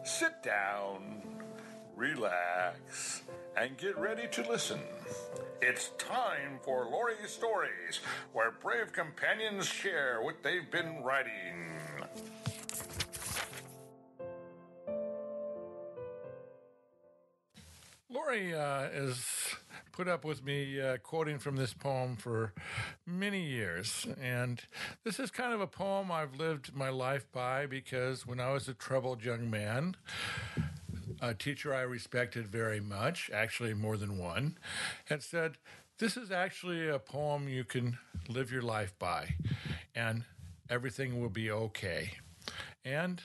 [0.06, 1.22] Sit down,
[1.98, 3.24] relax,
[3.58, 4.80] and get ready to listen.
[5.62, 8.00] It's time for Lori's Stories,
[8.32, 11.68] where brave companions share what they've been writing.
[18.20, 19.26] Lori uh, has
[19.94, 22.54] put up with me uh, quoting from this poem for
[23.06, 24.06] many years.
[24.22, 24.62] And
[25.06, 28.68] this is kind of a poem I've lived my life by because when I was
[28.68, 29.96] a troubled young man,
[31.22, 34.58] a teacher I respected very much, actually more than one,
[35.06, 35.58] had said,
[35.98, 39.36] This is actually a poem you can live your life by,
[39.96, 40.24] and
[40.70, 42.14] everything will be okay.
[42.84, 43.22] And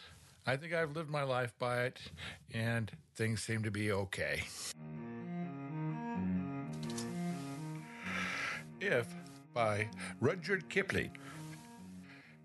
[0.46, 1.98] I think I've lived my life by it,
[2.52, 4.42] and things seem to be okay.
[8.80, 9.06] If
[9.54, 9.88] by
[10.20, 11.16] Rudyard Kipling.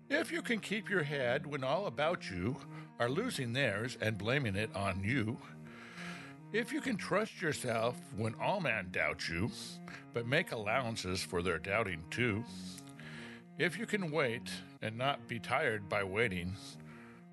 [0.08, 2.56] If you can keep your head when all about you
[2.98, 5.36] are losing theirs and blaming it on you,
[6.52, 9.50] if you can trust yourself when all men doubt you,
[10.14, 12.44] but make allowances for their doubting too,
[13.58, 16.54] if you can wait and not be tired by waiting,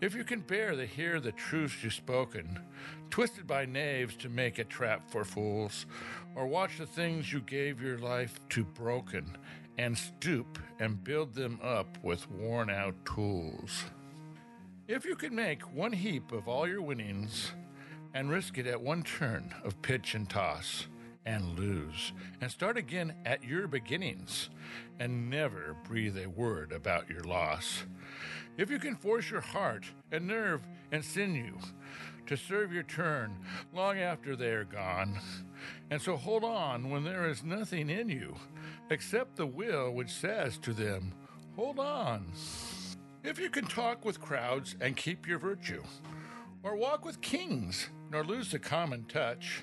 [0.00, 2.58] if you can bear to hear the truths you've spoken,
[3.10, 5.86] twisted by knaves to make a trap for fools,
[6.34, 9.36] or watch the things you gave your life to broken,
[9.78, 13.84] and stoop and build them up with worn out tools.
[14.86, 17.52] If you can make one heap of all your winnings
[18.12, 20.86] and risk it at one turn of pitch and toss
[21.26, 24.50] and lose and start again at your beginnings
[24.98, 27.84] and never breathe a word about your loss.
[28.56, 30.62] If you can force your heart and nerve
[30.92, 31.58] and sinew
[32.26, 33.36] to serve your turn
[33.74, 35.18] long after they are gone,
[35.90, 38.36] and so hold on when there is nothing in you
[38.90, 41.12] except the will which says to them,
[41.56, 42.32] Hold on.
[43.22, 45.82] If you can talk with crowds and keep your virtue,
[46.62, 49.62] or walk with kings nor lose the common touch,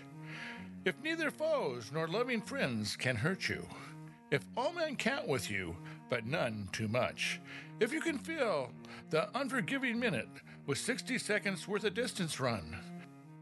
[0.86, 3.66] if neither foes nor loving friends can hurt you,
[4.32, 5.76] if all men count with you,
[6.12, 7.42] but none too much,
[7.80, 8.70] if you can fill
[9.10, 10.30] the unforgiving minute
[10.68, 12.78] with 60 seconds worth of distance run,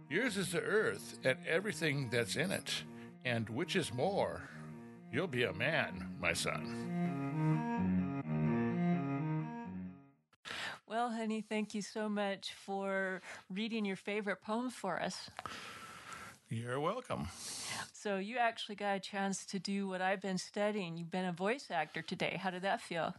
[0.09, 2.83] Yours is the earth and everything that's in it.
[3.25, 4.41] And which is more,
[5.13, 6.87] you'll be a man, my son.
[10.87, 15.29] Well, honey, thank you so much for reading your favorite poems for us.
[16.51, 17.27] You're welcome.
[17.93, 20.97] So, you actually got a chance to do what I've been studying.
[20.97, 22.39] You've been a voice actor today.
[22.41, 23.13] How did that feel?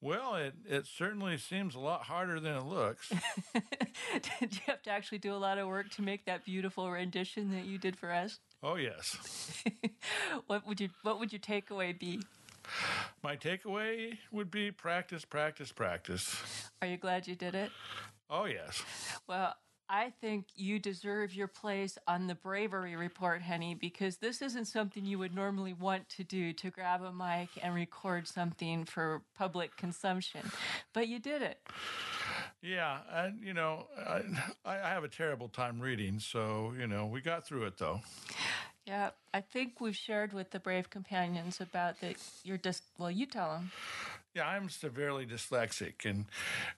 [0.00, 3.08] Well, it, it certainly seems a lot harder than it looks.
[4.40, 7.50] did you have to actually do a lot of work to make that beautiful rendition
[7.50, 8.38] that you did for us?
[8.62, 9.64] Oh, yes.
[10.46, 12.20] what would you what would your takeaway be?
[13.22, 16.36] My takeaway would be practice, practice, practice.
[16.80, 17.72] Are you glad you did it?
[18.30, 18.82] Oh, yes.
[19.28, 19.54] Well,
[19.88, 25.04] I think you deserve your place on the bravery report, honey, because this isn't something
[25.04, 29.76] you would normally want to do to grab a mic and record something for public
[29.76, 30.50] consumption.
[30.92, 31.58] But you did it.
[32.62, 34.22] Yeah, and you know, I,
[34.64, 38.00] I have a terrible time reading, so you know, we got through it though.
[38.86, 43.24] Yeah, I think we've shared with the Brave Companions about that you're just, well, you
[43.24, 43.70] tell them.
[44.34, 46.24] Yeah, I'm severely dyslexic, and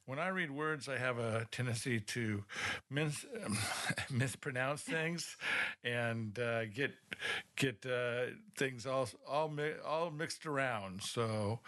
[0.05, 2.45] when I read words, I have a tendency to
[2.91, 3.25] mis-
[4.11, 5.39] mispronounce things
[5.83, 6.93] and uh, get
[7.57, 11.01] get uh, things all all mi- all mixed around.
[11.03, 11.61] So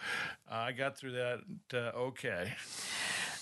[0.51, 1.39] uh, I got through that
[1.73, 2.53] uh, okay.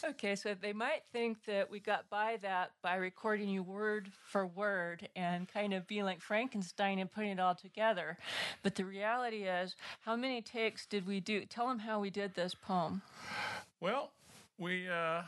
[0.04, 4.46] Okay, so they might think that we got by that by recording you word for
[4.46, 8.18] word and kind of being like Frankenstein and putting it all together.
[8.64, 11.46] But the reality is, how many takes did we do?
[11.46, 13.02] Tell them how we did this poem.
[13.80, 14.12] Well,
[14.58, 15.24] we uh,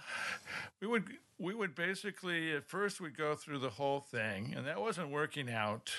[0.82, 1.06] we would
[1.40, 5.50] we would basically at first we'd go through the whole thing, and that wasn't working
[5.50, 5.92] out,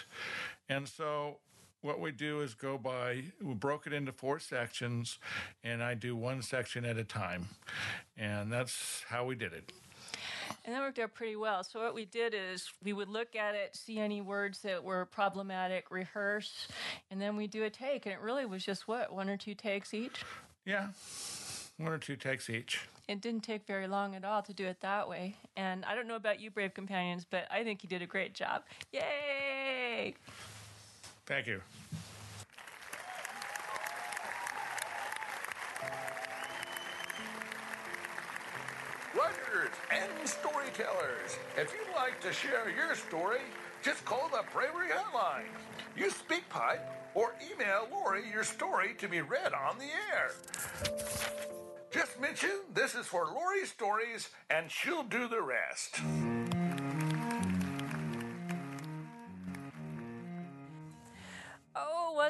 [0.68, 1.38] and so
[1.82, 5.18] what we do is go by we broke it into four sections
[5.64, 7.48] and i do one section at a time
[8.16, 9.72] and that's how we did it
[10.64, 11.64] and that worked out pretty well.
[11.64, 15.06] So what we did is we would look at it, see any words that were
[15.06, 16.68] problematic, rehearse,
[17.10, 18.06] and then we do a take.
[18.06, 20.22] And it really was just what one or two takes each.
[20.64, 20.88] yeah
[21.78, 24.80] one or two takes each It didn't take very long at all to do it
[24.82, 25.36] that way.
[25.56, 28.34] And I don't know about you, brave companions, but I think you did a great
[28.34, 28.62] job.
[28.92, 30.14] Yay!
[31.30, 31.60] Thank you
[39.14, 43.38] Writers and storytellers, if you'd like to share your story,
[43.80, 45.44] just call the Bravery Hotline.
[45.96, 46.80] Use SpeakPipe
[47.14, 50.32] or email Lori your story to be read on the air.
[51.92, 56.00] Just mention this is for Lori Stories and she'll do the rest.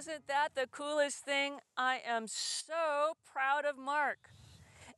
[0.01, 1.59] Wasn't that the coolest thing?
[1.77, 4.31] I am so proud of Mark.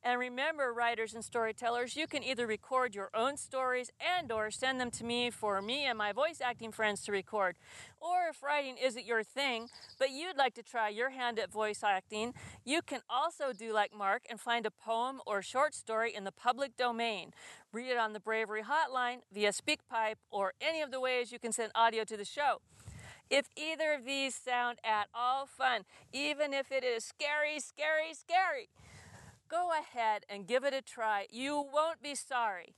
[0.04, 4.80] And remember, writers and storytellers, you can either record your own stories and or send
[4.80, 7.56] them to me for me and my voice acting friends to record.
[8.00, 9.66] Or if writing isn't your thing,
[9.98, 12.32] but you'd like to try your hand at voice acting,
[12.64, 16.30] you can also do like Mark and find a poem or short story in the
[16.30, 17.32] public domain.
[17.72, 21.50] Read it on the Bravery Hotline via SpeakPipe or any of the ways you can
[21.50, 22.60] send audio to the show.
[23.30, 25.82] If either of these sound at all fun,
[26.12, 28.68] even if it is scary, scary, scary,
[29.48, 31.26] go ahead and give it a try.
[31.30, 32.74] You won't be sorry.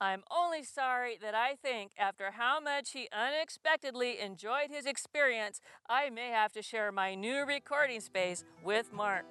[0.00, 6.10] I'm only sorry that I think after how much he unexpectedly enjoyed his experience, I
[6.10, 9.26] may have to share my new recording space with Mark.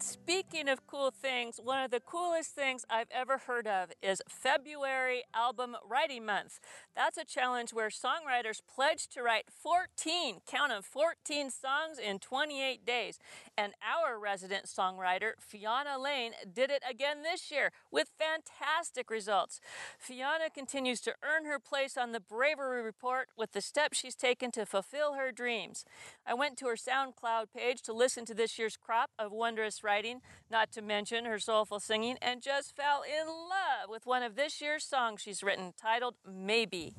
[0.00, 4.22] And speaking of cool things, one of the coolest things I've ever heard of is
[4.26, 6.58] February Album Writing Month.
[6.96, 12.18] That's a challenge where songwriters pledge to write 14, count count 'em, 14 songs in
[12.18, 13.18] 28 days.
[13.58, 19.60] And our resident songwriter, Fiona Lane, did it again this year with fantastic results.
[19.98, 24.50] Fiona continues to earn her place on the Bravery Report with the steps she's taken
[24.52, 25.84] to fulfill her dreams.
[26.24, 30.20] I went to her SoundCloud page to listen to this year's crop of wondrous writing,
[30.48, 34.60] not to mention her soulful singing, and just fell in love with one of this
[34.60, 36.94] year's songs she's written titled Maybe.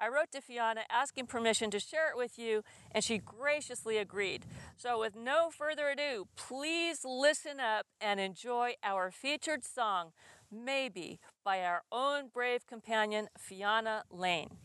[0.00, 4.46] I wrote to Fiona asking permission to share it with you, and she graciously agreed.
[4.78, 10.12] So, with no further ado, please listen up and enjoy our featured song,
[10.50, 14.56] Maybe, by our own brave companion, Fiona Lane.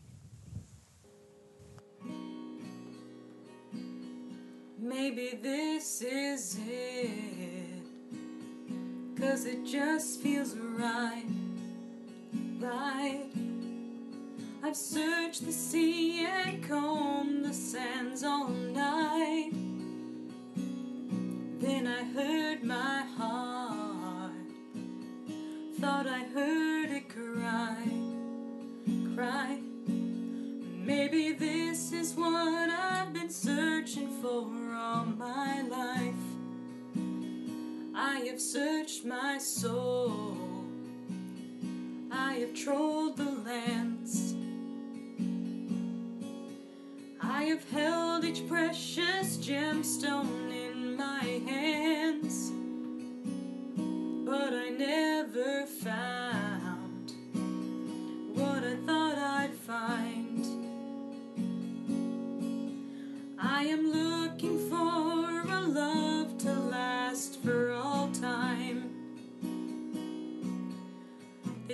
[4.78, 7.37] Maybe this is it.
[9.20, 11.24] Cause it just feels right.
[12.60, 13.26] Right.
[14.62, 19.50] I've searched the sea and combed the sands all night.
[21.58, 24.32] Then I heard my heart,
[25.80, 27.88] thought I heard it cry,
[29.16, 29.58] cry.
[29.88, 34.46] Maybe this is what I've been searching for
[34.76, 36.27] all my life.
[38.00, 40.36] I have searched my soul,
[42.12, 44.34] I have trolled the lands.
[47.20, 52.52] I have held each precious gemstone in my hands,
[54.24, 57.12] but I never found
[58.32, 60.46] what I thought I'd find.
[63.40, 66.07] I am looking for a love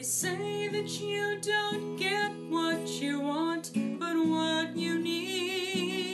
[0.04, 6.04] say that you don't get what you want, but what you need.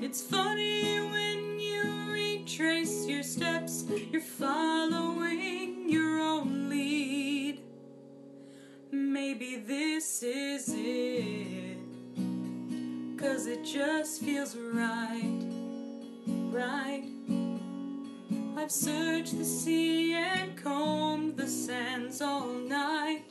[0.00, 7.60] It's funny when you retrace your steps, you're following your own lead.
[8.90, 11.76] Maybe this is it,
[13.18, 15.42] cause it just feels right,
[16.50, 17.17] right.
[18.60, 23.22] I've searched the sea and combed the sands all night.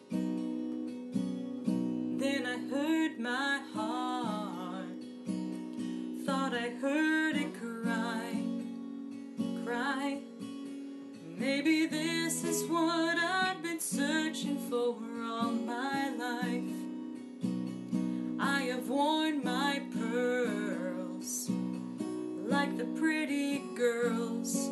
[2.17, 5.03] Then I heard my heart,
[6.25, 8.41] thought I heard it cry,
[9.65, 10.21] cry.
[11.37, 14.95] Maybe this is what I've been searching for
[15.29, 16.63] all my life.
[18.39, 21.49] I have worn my pearls
[22.45, 24.69] like the pretty girls.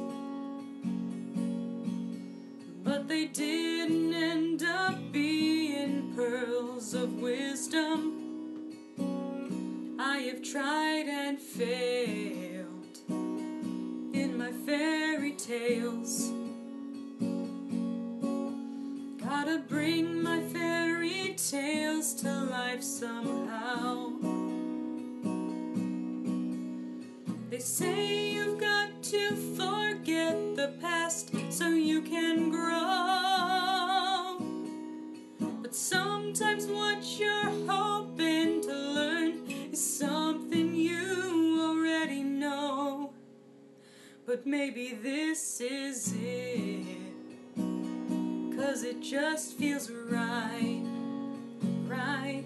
[3.08, 8.24] They didn't end up being pearls of wisdom.
[10.00, 16.32] I have tried and failed in my fairy tales.
[19.24, 24.14] Gotta bring my fairy tales to life somehow.
[27.52, 28.75] They say you've got
[29.12, 34.40] to forget the past so you can grow.
[35.62, 43.14] But sometimes what you're hoping to learn is something you already know.
[44.26, 46.86] But maybe this is it.
[48.58, 50.82] Cause it just feels right,
[51.86, 52.44] right.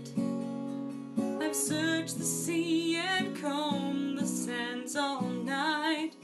[1.40, 6.16] I've searched the sea and combed the sands all night.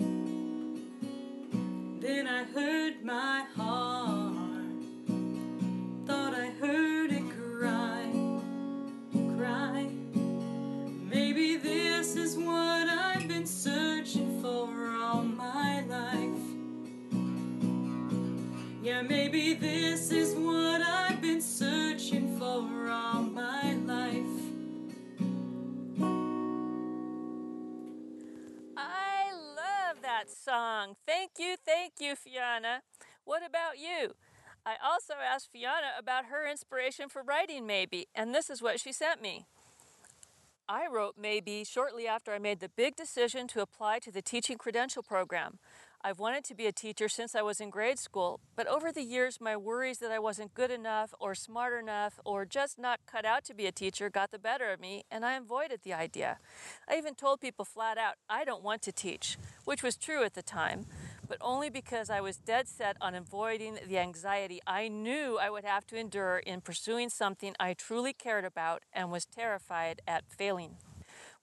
[3.05, 3.64] My heart,
[36.55, 39.45] inspiration for writing Maybe, and this is what she sent me.
[40.69, 44.57] I wrote Maybe shortly after I made the big decision to apply to the teaching
[44.57, 45.59] credential program.
[46.01, 49.01] I've wanted to be a teacher since I was in grade school, but over the
[49.01, 53.25] years, my worries that I wasn't good enough or smart enough or just not cut
[53.25, 56.37] out to be a teacher got the better of me, and I avoided the idea.
[56.87, 60.35] I even told people flat out I don't want to teach, which was true at
[60.35, 60.85] the time,
[61.28, 65.63] but only because I was dead set on avoiding the anxiety I knew I would
[65.63, 70.78] have to endure in pursuing something I truly cared about and was terrified at failing.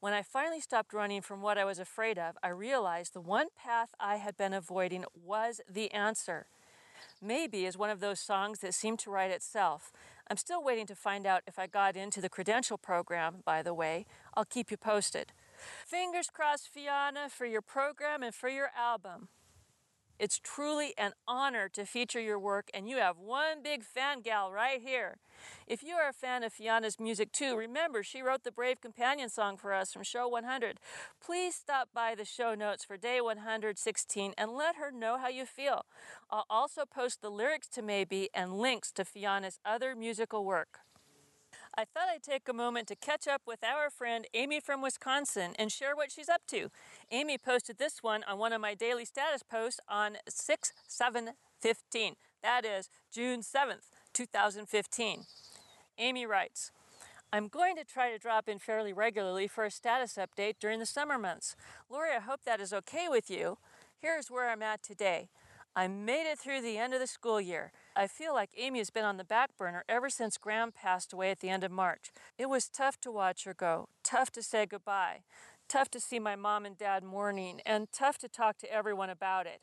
[0.01, 3.49] When I finally stopped running from what I was afraid of, I realized the one
[3.57, 6.47] path I had been avoiding was the answer.
[7.21, 9.93] Maybe is one of those songs that seem to write itself.
[10.29, 13.75] I'm still waiting to find out if I got into the credential program, by the
[13.75, 14.07] way.
[14.35, 15.33] I'll keep you posted.
[15.87, 19.29] Fingers crossed, Fiona, for your program and for your album.
[20.23, 24.53] It's truly an honor to feature your work, and you have one big fan gal
[24.53, 25.17] right here.
[25.67, 29.29] If you are a fan of Fiona's music too, remember she wrote the Brave Companion
[29.29, 30.79] song for us from Show 100.
[31.21, 35.45] Please stop by the show notes for day 116 and let her know how you
[35.45, 35.87] feel.
[36.31, 40.83] I'll also post the lyrics to Maybe and links to Fiona's other musical work.
[41.75, 45.53] I thought I'd take a moment to catch up with our friend Amy from Wisconsin
[45.59, 46.71] and share what she's up to.
[47.11, 52.15] Amy posted this one on one of my daily status posts on 6 7 15.
[52.43, 55.25] That is June 7th, 2015.
[55.97, 56.73] Amy writes,
[57.33, 60.87] I'm going to try to drop in fairly regularly for a status update during the
[60.87, 61.57] summer months.
[61.89, 63.57] Lori, I hope that is okay with you.
[63.99, 65.31] Here's where I'm at today.
[65.75, 67.73] I made it through the end of the school year.
[67.95, 71.31] I feel like Amy has been on the back burner ever since Graham passed away
[71.31, 72.11] at the end of March.
[72.39, 75.25] It was tough to watch her go, tough to say goodbye,
[75.69, 79.47] tough to see my mom and dad mourning, and tough to talk to everyone about
[79.47, 79.61] it.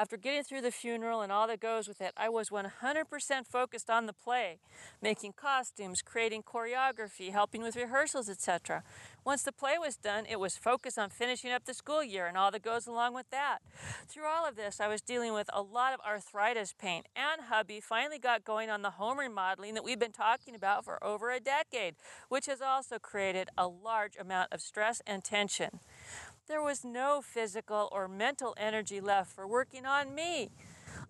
[0.00, 3.90] After getting through the funeral and all that goes with it, I was 100% focused
[3.90, 4.60] on the play,
[5.02, 8.84] making costumes, creating choreography, helping with rehearsals, etc.
[9.24, 12.36] Once the play was done, it was focused on finishing up the school year and
[12.36, 13.58] all that goes along with that.
[14.06, 17.80] Through all of this, I was dealing with a lot of arthritis pain, and hubby
[17.80, 21.40] finally got going on the home remodeling that we've been talking about for over a
[21.40, 21.96] decade,
[22.28, 25.80] which has also created a large amount of stress and tension.
[26.48, 30.48] There was no physical or mental energy left for working on me.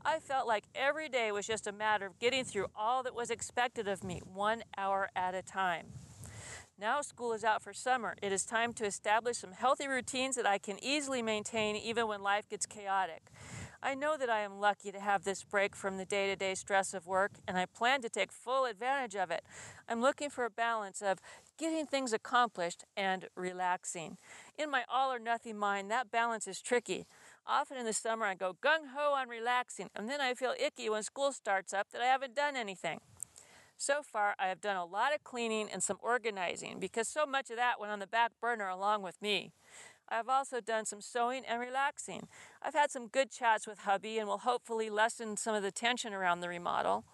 [0.04, 3.30] I felt like every day was just a matter of getting through all that was
[3.30, 5.86] expected of me, one hour at a time.
[6.76, 8.16] Now school is out for summer.
[8.20, 12.20] It is time to establish some healthy routines that I can easily maintain even when
[12.20, 13.30] life gets chaotic.
[13.80, 16.56] I know that I am lucky to have this break from the day to day
[16.56, 19.44] stress of work, and I plan to take full advantage of it.
[19.88, 21.20] I'm looking for a balance of
[21.58, 24.16] getting things accomplished and relaxing.
[24.56, 27.06] In my all or nothing mind, that balance is tricky.
[27.46, 30.88] Often in the summer, I go gung ho on relaxing, and then I feel icky
[30.88, 33.00] when school starts up that I haven't done anything.
[33.76, 37.48] So far, I have done a lot of cleaning and some organizing because so much
[37.50, 39.52] of that went on the back burner along with me.
[40.08, 42.28] I have also done some sewing and relaxing.
[42.62, 46.12] I've had some good chats with hubby and will hopefully lessen some of the tension
[46.12, 47.04] around the remodel.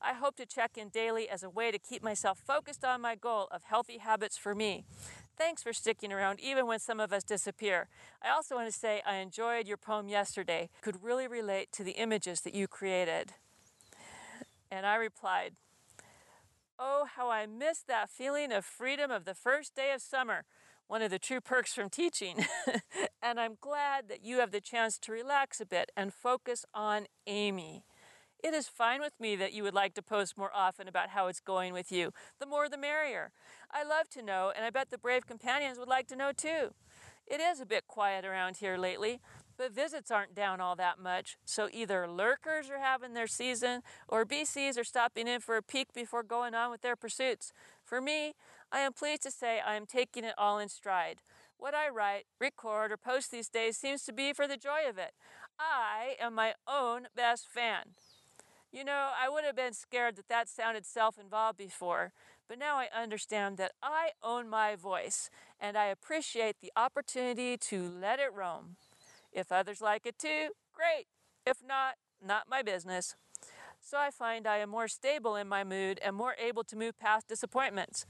[0.00, 3.14] I hope to check in daily as a way to keep myself focused on my
[3.14, 4.84] goal of healthy habits for me.
[5.36, 7.88] Thanks for sticking around even when some of us disappear.
[8.22, 11.92] I also want to say I enjoyed your poem yesterday, could really relate to the
[11.92, 13.32] images that you created.
[14.70, 15.52] And I replied,
[16.78, 20.44] Oh, how I miss that feeling of freedom of the first day of summer,
[20.88, 22.44] one of the true perks from teaching.
[23.22, 27.06] and I'm glad that you have the chance to relax a bit and focus on
[27.26, 27.84] Amy.
[28.46, 31.26] It is fine with me that you would like to post more often about how
[31.26, 32.12] it's going with you.
[32.38, 33.32] The more the merrier.
[33.72, 36.72] I love to know, and I bet the brave companions would like to know too.
[37.26, 39.18] It is a bit quiet around here lately,
[39.58, 44.24] but visits aren't down all that much, so either lurkers are having their season or
[44.24, 47.52] BCs are stopping in for a peek before going on with their pursuits.
[47.82, 48.34] For me,
[48.70, 51.18] I am pleased to say I am taking it all in stride.
[51.58, 54.98] What I write, record, or post these days seems to be for the joy of
[54.98, 55.14] it.
[55.58, 57.94] I am my own best fan.
[58.76, 62.12] You know, I would have been scared that that sounded self involved before,
[62.46, 67.88] but now I understand that I own my voice and I appreciate the opportunity to
[67.88, 68.76] let it roam.
[69.32, 71.06] If others like it too, great.
[71.46, 73.16] If not, not my business.
[73.80, 76.98] So I find I am more stable in my mood and more able to move
[76.98, 78.04] past disappointments.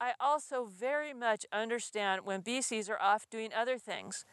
[0.00, 4.24] I also very much understand when BCs are off doing other things.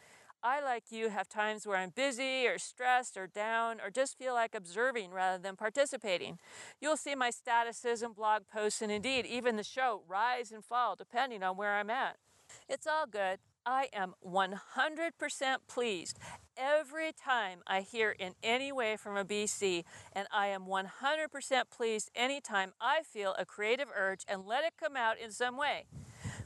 [0.46, 4.32] I, like you, have times where I'm busy or stressed or down or just feel
[4.32, 6.38] like observing rather than participating.
[6.80, 10.94] You'll see my statuses and blog posts and indeed even the show rise and fall
[10.94, 12.18] depending on where I'm at.
[12.68, 13.40] It's all good.
[13.66, 16.20] I am 100% pleased
[16.56, 19.82] every time I hear in any way from a BC,
[20.12, 24.94] and I am 100% pleased anytime I feel a creative urge and let it come
[24.94, 25.86] out in some way.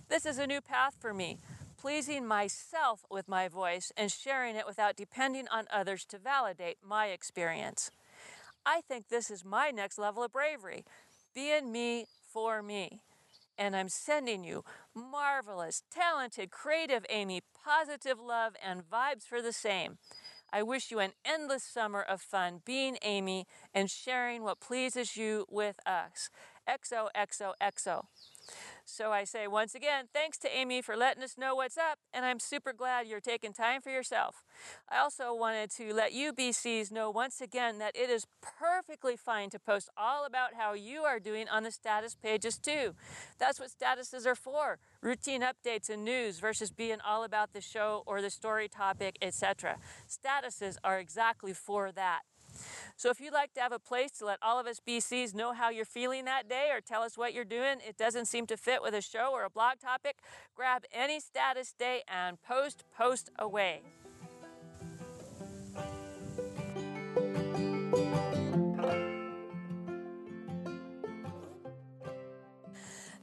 [0.09, 1.36] This is a new path for me
[1.81, 7.07] pleasing myself with my voice and sharing it without depending on others to validate my
[7.07, 7.91] experience.
[8.66, 10.85] I think this is my next level of bravery
[11.35, 13.01] being me for me.
[13.57, 14.62] And I'm sending you
[14.95, 19.97] marvelous, talented, creative Amy, positive love, and vibes for the same.
[20.53, 25.47] I wish you an endless summer of fun being Amy and sharing what pleases you
[25.49, 26.28] with us.
[26.68, 28.05] XOXOXO.
[28.91, 32.24] So I say once again, thanks to Amy for letting us know what's up, and
[32.24, 34.43] I'm super glad you're taking time for yourself.
[34.88, 39.49] I also wanted to let you BCs know once again that it is perfectly fine
[39.51, 42.95] to post all about how you are doing on the status pages too.
[43.38, 48.03] That's what statuses are for routine updates and news versus being all about the show
[48.07, 49.76] or the story topic, etc.
[50.09, 52.22] Statuses are exactly for that.
[52.96, 55.52] So if you'd like to have a place to let all of us BCs know
[55.52, 58.56] how you're feeling that day or tell us what you're doing, it doesn't seem to
[58.56, 60.18] fit with a show or a blog topic,
[60.54, 63.82] grab any status day and post, post away.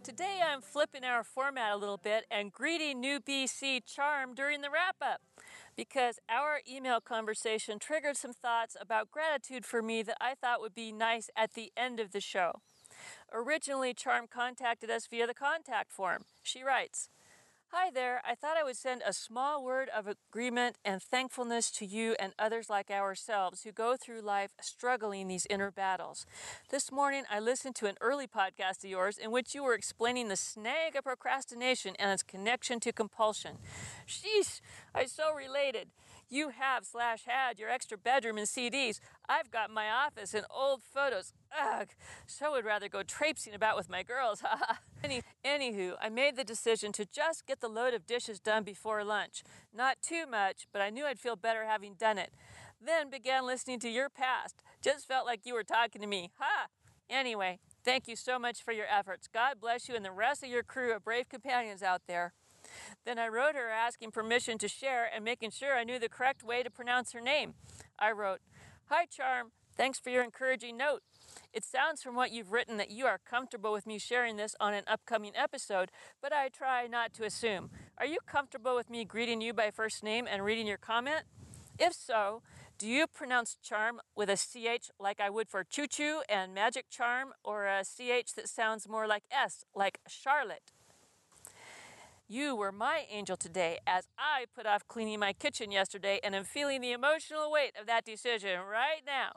[0.04, 4.70] Today I'm flipping our format a little bit and greeting new BC Charm during the
[4.70, 5.22] wrap up
[5.78, 10.76] because our email conversation triggered some thoughts about gratitude for me that I thought would
[10.76, 12.54] be nice at the end of the show.
[13.32, 16.24] Originally, Charm contacted us via the contact form.
[16.42, 17.10] She writes,
[17.72, 18.22] Hi there.
[18.26, 22.32] I thought I would send a small word of agreement and thankfulness to you and
[22.40, 26.26] others like ourselves who go through life struggling these inner battles.
[26.70, 30.30] This morning, I listened to an early podcast of yours in which you were explaining
[30.30, 33.58] the snag of procrastination and its connection to compulsion.
[34.08, 34.62] Sheesh,
[34.96, 35.90] I so related.
[36.30, 39.00] You have slash had your extra bedroom and CDs.
[39.30, 41.32] I've got my office and old photos.
[41.58, 41.88] Ugh,
[42.26, 44.44] so would rather go traipsing about with my girls.
[45.04, 49.04] Any, anywho, I made the decision to just get the load of dishes done before
[49.04, 49.44] lunch.
[49.74, 52.34] Not too much, but I knew I'd feel better having done it.
[52.82, 54.64] Then began listening to your past.
[54.82, 56.32] Just felt like you were talking to me.
[56.40, 56.68] Ha!
[57.10, 59.28] Anyway, thank you so much for your efforts.
[59.28, 62.34] God bless you and the rest of your crew of brave companions out there.
[63.06, 66.44] Then I wrote her asking permission to share and making sure I knew the correct
[66.44, 67.54] way to pronounce her name.
[68.00, 68.40] I wrote,
[68.86, 69.52] Hi, Charm.
[69.76, 71.04] Thanks for your encouraging note.
[71.54, 74.74] It sounds from what you've written that you are comfortable with me sharing this on
[74.74, 77.70] an upcoming episode, but I try not to assume.
[77.98, 81.24] Are you comfortable with me greeting you by first name and reading your comment?
[81.78, 82.42] If so,
[82.80, 86.90] do you pronounce charm with a CH like I would for choo choo and magic
[86.90, 90.72] charm, or a CH that sounds more like S, like Charlotte?
[92.30, 96.44] You were my angel today as I put off cleaning my kitchen yesterday and am
[96.44, 99.32] feeling the emotional weight of that decision right now.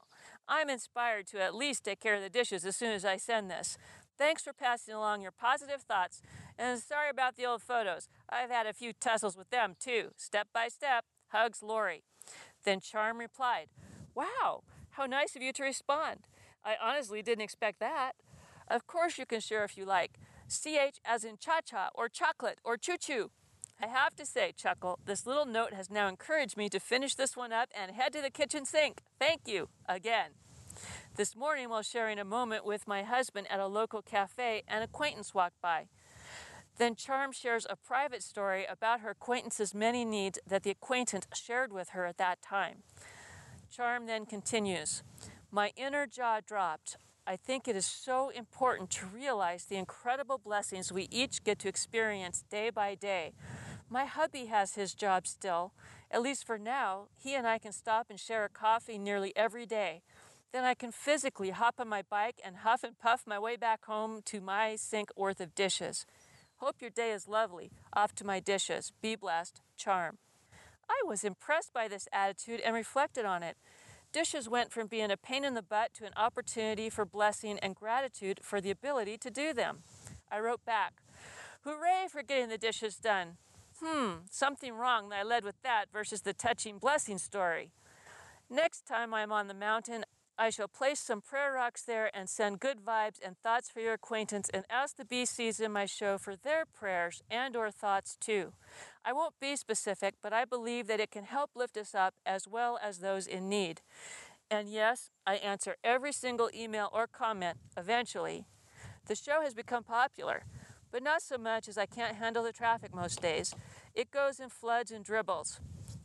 [0.48, 3.48] I'm inspired to at least take care of the dishes as soon as I send
[3.48, 3.78] this.
[4.18, 6.20] Thanks for passing along your positive thoughts,
[6.58, 8.08] and sorry about the old photos.
[8.28, 11.04] I've had a few tussles with them too, step by step.
[11.28, 12.02] Hugs, Lori.
[12.64, 13.68] Then Charm replied,
[14.16, 16.26] Wow, how nice of you to respond.
[16.64, 18.14] I honestly didn't expect that.
[18.66, 20.18] Of course, you can share if you like.
[20.50, 23.30] CH as in cha cha or chocolate or choo choo.
[23.82, 27.36] I have to say, Chuckle, this little note has now encouraged me to finish this
[27.36, 29.00] one up and head to the kitchen sink.
[29.18, 30.32] Thank you again.
[31.16, 35.32] This morning, while sharing a moment with my husband at a local cafe, an acquaintance
[35.32, 35.86] walked by.
[36.78, 41.72] Then Charm shares a private story about her acquaintance's many needs that the acquaintance shared
[41.72, 42.82] with her at that time.
[43.70, 45.02] Charm then continues
[45.50, 46.96] My inner jaw dropped.
[47.26, 51.68] I think it is so important to realize the incredible blessings we each get to
[51.68, 53.32] experience day by day.
[53.88, 55.72] My hubby has his job still.
[56.10, 59.66] At least for now, he and I can stop and share a coffee nearly every
[59.66, 60.02] day.
[60.52, 63.84] Then I can physically hop on my bike and huff and puff my way back
[63.84, 66.06] home to my sink worth of dishes.
[66.56, 67.70] Hope your day is lovely.
[67.92, 68.92] Off to my dishes.
[69.00, 69.60] Be blessed.
[69.76, 70.18] Charm.
[70.88, 73.56] I was impressed by this attitude and reflected on it.
[74.12, 77.76] Dishes went from being a pain in the butt to an opportunity for blessing and
[77.76, 79.84] gratitude for the ability to do them.
[80.30, 80.94] I wrote back,
[81.64, 83.36] Hooray for getting the dishes done.
[83.80, 87.70] Hmm, something wrong that I led with that versus the touching blessing story.
[88.50, 90.04] Next time I'm on the mountain,
[90.40, 93.92] I shall place some prayer rocks there and send good vibes and thoughts for your
[93.92, 98.54] acquaintance and ask the BCs in my show for their prayers and or thoughts too.
[99.04, 102.48] I won't be specific, but I believe that it can help lift us up as
[102.48, 103.82] well as those in need.
[104.50, 108.46] And yes, I answer every single email or comment eventually.
[109.08, 110.44] The show has become popular,
[110.90, 113.54] but not so much as I can't handle the traffic most days.
[113.94, 115.60] It goes in floods and dribbles.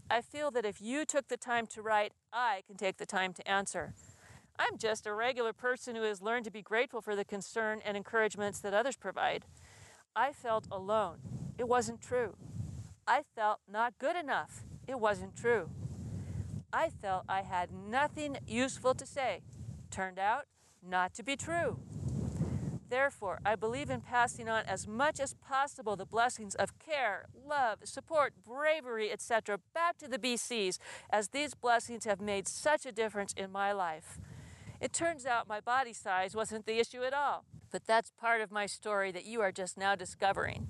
[0.09, 3.31] I feel that if you took the time to write, I can take the time
[3.31, 3.93] to answer.
[4.57, 7.97] I'm just a regular person who has learned to be grateful for the concern and
[7.97, 9.45] encouragements that others provide.
[10.15, 11.17] I felt alone.
[11.57, 12.35] It wasn't true.
[13.05, 14.63] I felt not good enough.
[14.87, 15.69] It wasn't true.
[16.71, 19.41] I felt I had nothing useful to say.
[19.91, 20.45] Turned out
[20.81, 21.79] not to be true.
[22.89, 27.79] Therefore, I believe in passing on as much as possible the blessings of care, love,
[27.83, 30.77] support, bravery, etc., back to the BCs,
[31.09, 34.19] as these blessings have made such a difference in my life.
[34.81, 38.51] It turns out my body size wasn't the issue at all, but that's part of
[38.51, 40.69] my story that you are just now discovering.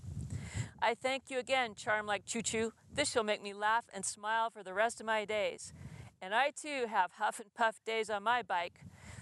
[0.81, 2.73] I thank you again, Charm Like Choo Choo.
[2.93, 5.73] This shall make me laugh and smile for the rest of my days.
[6.21, 8.81] And I too have huff and puff days on my bike.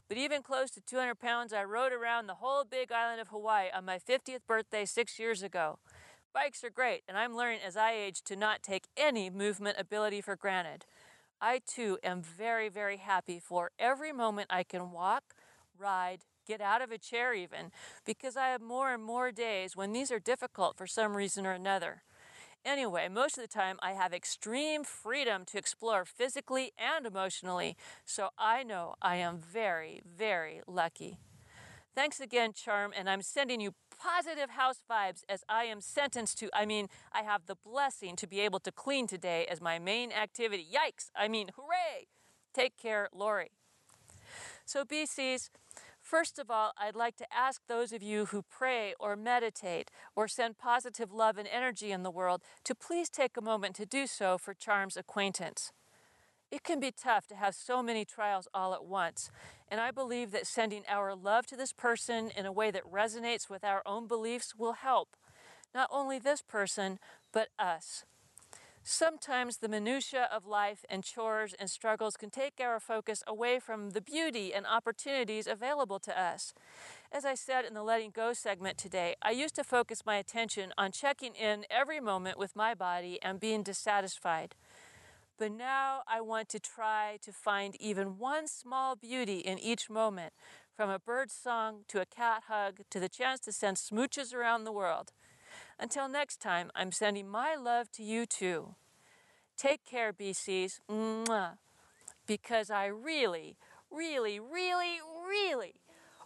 [0.09, 3.69] But even close to 200 pounds, I rode around the whole big island of Hawaii
[3.73, 5.79] on my 50th birthday six years ago.
[6.33, 10.19] Bikes are great, and I'm learning as I age to not take any movement ability
[10.19, 10.85] for granted.
[11.43, 15.35] I too am very, very happy for every moment I can walk,
[15.77, 17.71] ride, get out of a chair even,
[18.05, 21.51] because I have more and more days when these are difficult for some reason or
[21.51, 22.03] another.
[22.63, 27.75] Anyway, most of the time I have extreme freedom to explore physically and emotionally,
[28.05, 31.17] so I know I am very, very lucky.
[31.93, 33.73] Thanks again, Charm, and I'm sending you
[34.03, 38.27] positive house vibes as I am sentenced to, I mean, I have the blessing to
[38.27, 40.65] be able to clean today as my main activity.
[40.69, 41.09] Yikes!
[41.15, 42.07] I mean, hooray!
[42.53, 43.51] Take care, Lori.
[44.65, 45.49] So, BCs,
[46.01, 50.27] First of all, I'd like to ask those of you who pray or meditate or
[50.27, 54.05] send positive love and energy in the world to please take a moment to do
[54.05, 55.71] so for Charm's acquaintance.
[56.53, 59.31] It can be tough to have so many trials all at once,
[59.69, 63.49] and I believe that sending our love to this person in a way that resonates
[63.49, 65.17] with our own beliefs will help
[65.73, 66.99] not only this person,
[67.31, 68.05] but us.
[68.83, 73.89] Sometimes the minutiae of life and chores and struggles can take our focus away from
[73.89, 76.53] the beauty and opportunities available to us.
[77.11, 80.71] As I said in the Letting Go segment today, I used to focus my attention
[80.77, 84.53] on checking in every moment with my body and being dissatisfied.
[85.37, 90.33] But now I want to try to find even one small beauty in each moment,
[90.75, 94.63] from a bird's song to a cat hug to the chance to send smooches around
[94.63, 95.11] the world.
[95.79, 98.75] Until next time, I'm sending my love to you too.
[99.57, 101.57] Take care, BCs, Mwah.
[102.25, 103.57] because I really,
[103.91, 105.73] really, really, really,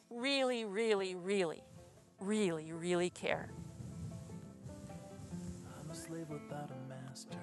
[0.09, 1.63] really, really, really,
[2.19, 3.49] really, really care.
[5.79, 7.37] I'm a slave without a master,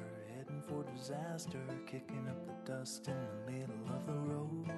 [0.69, 4.73] for disaster, kicking up the dust in the middle of the road.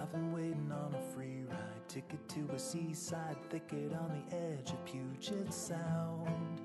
[0.00, 4.70] I've been waiting on a free ride, ticket to a seaside thicket on the edge
[4.70, 6.60] of Puget Sound.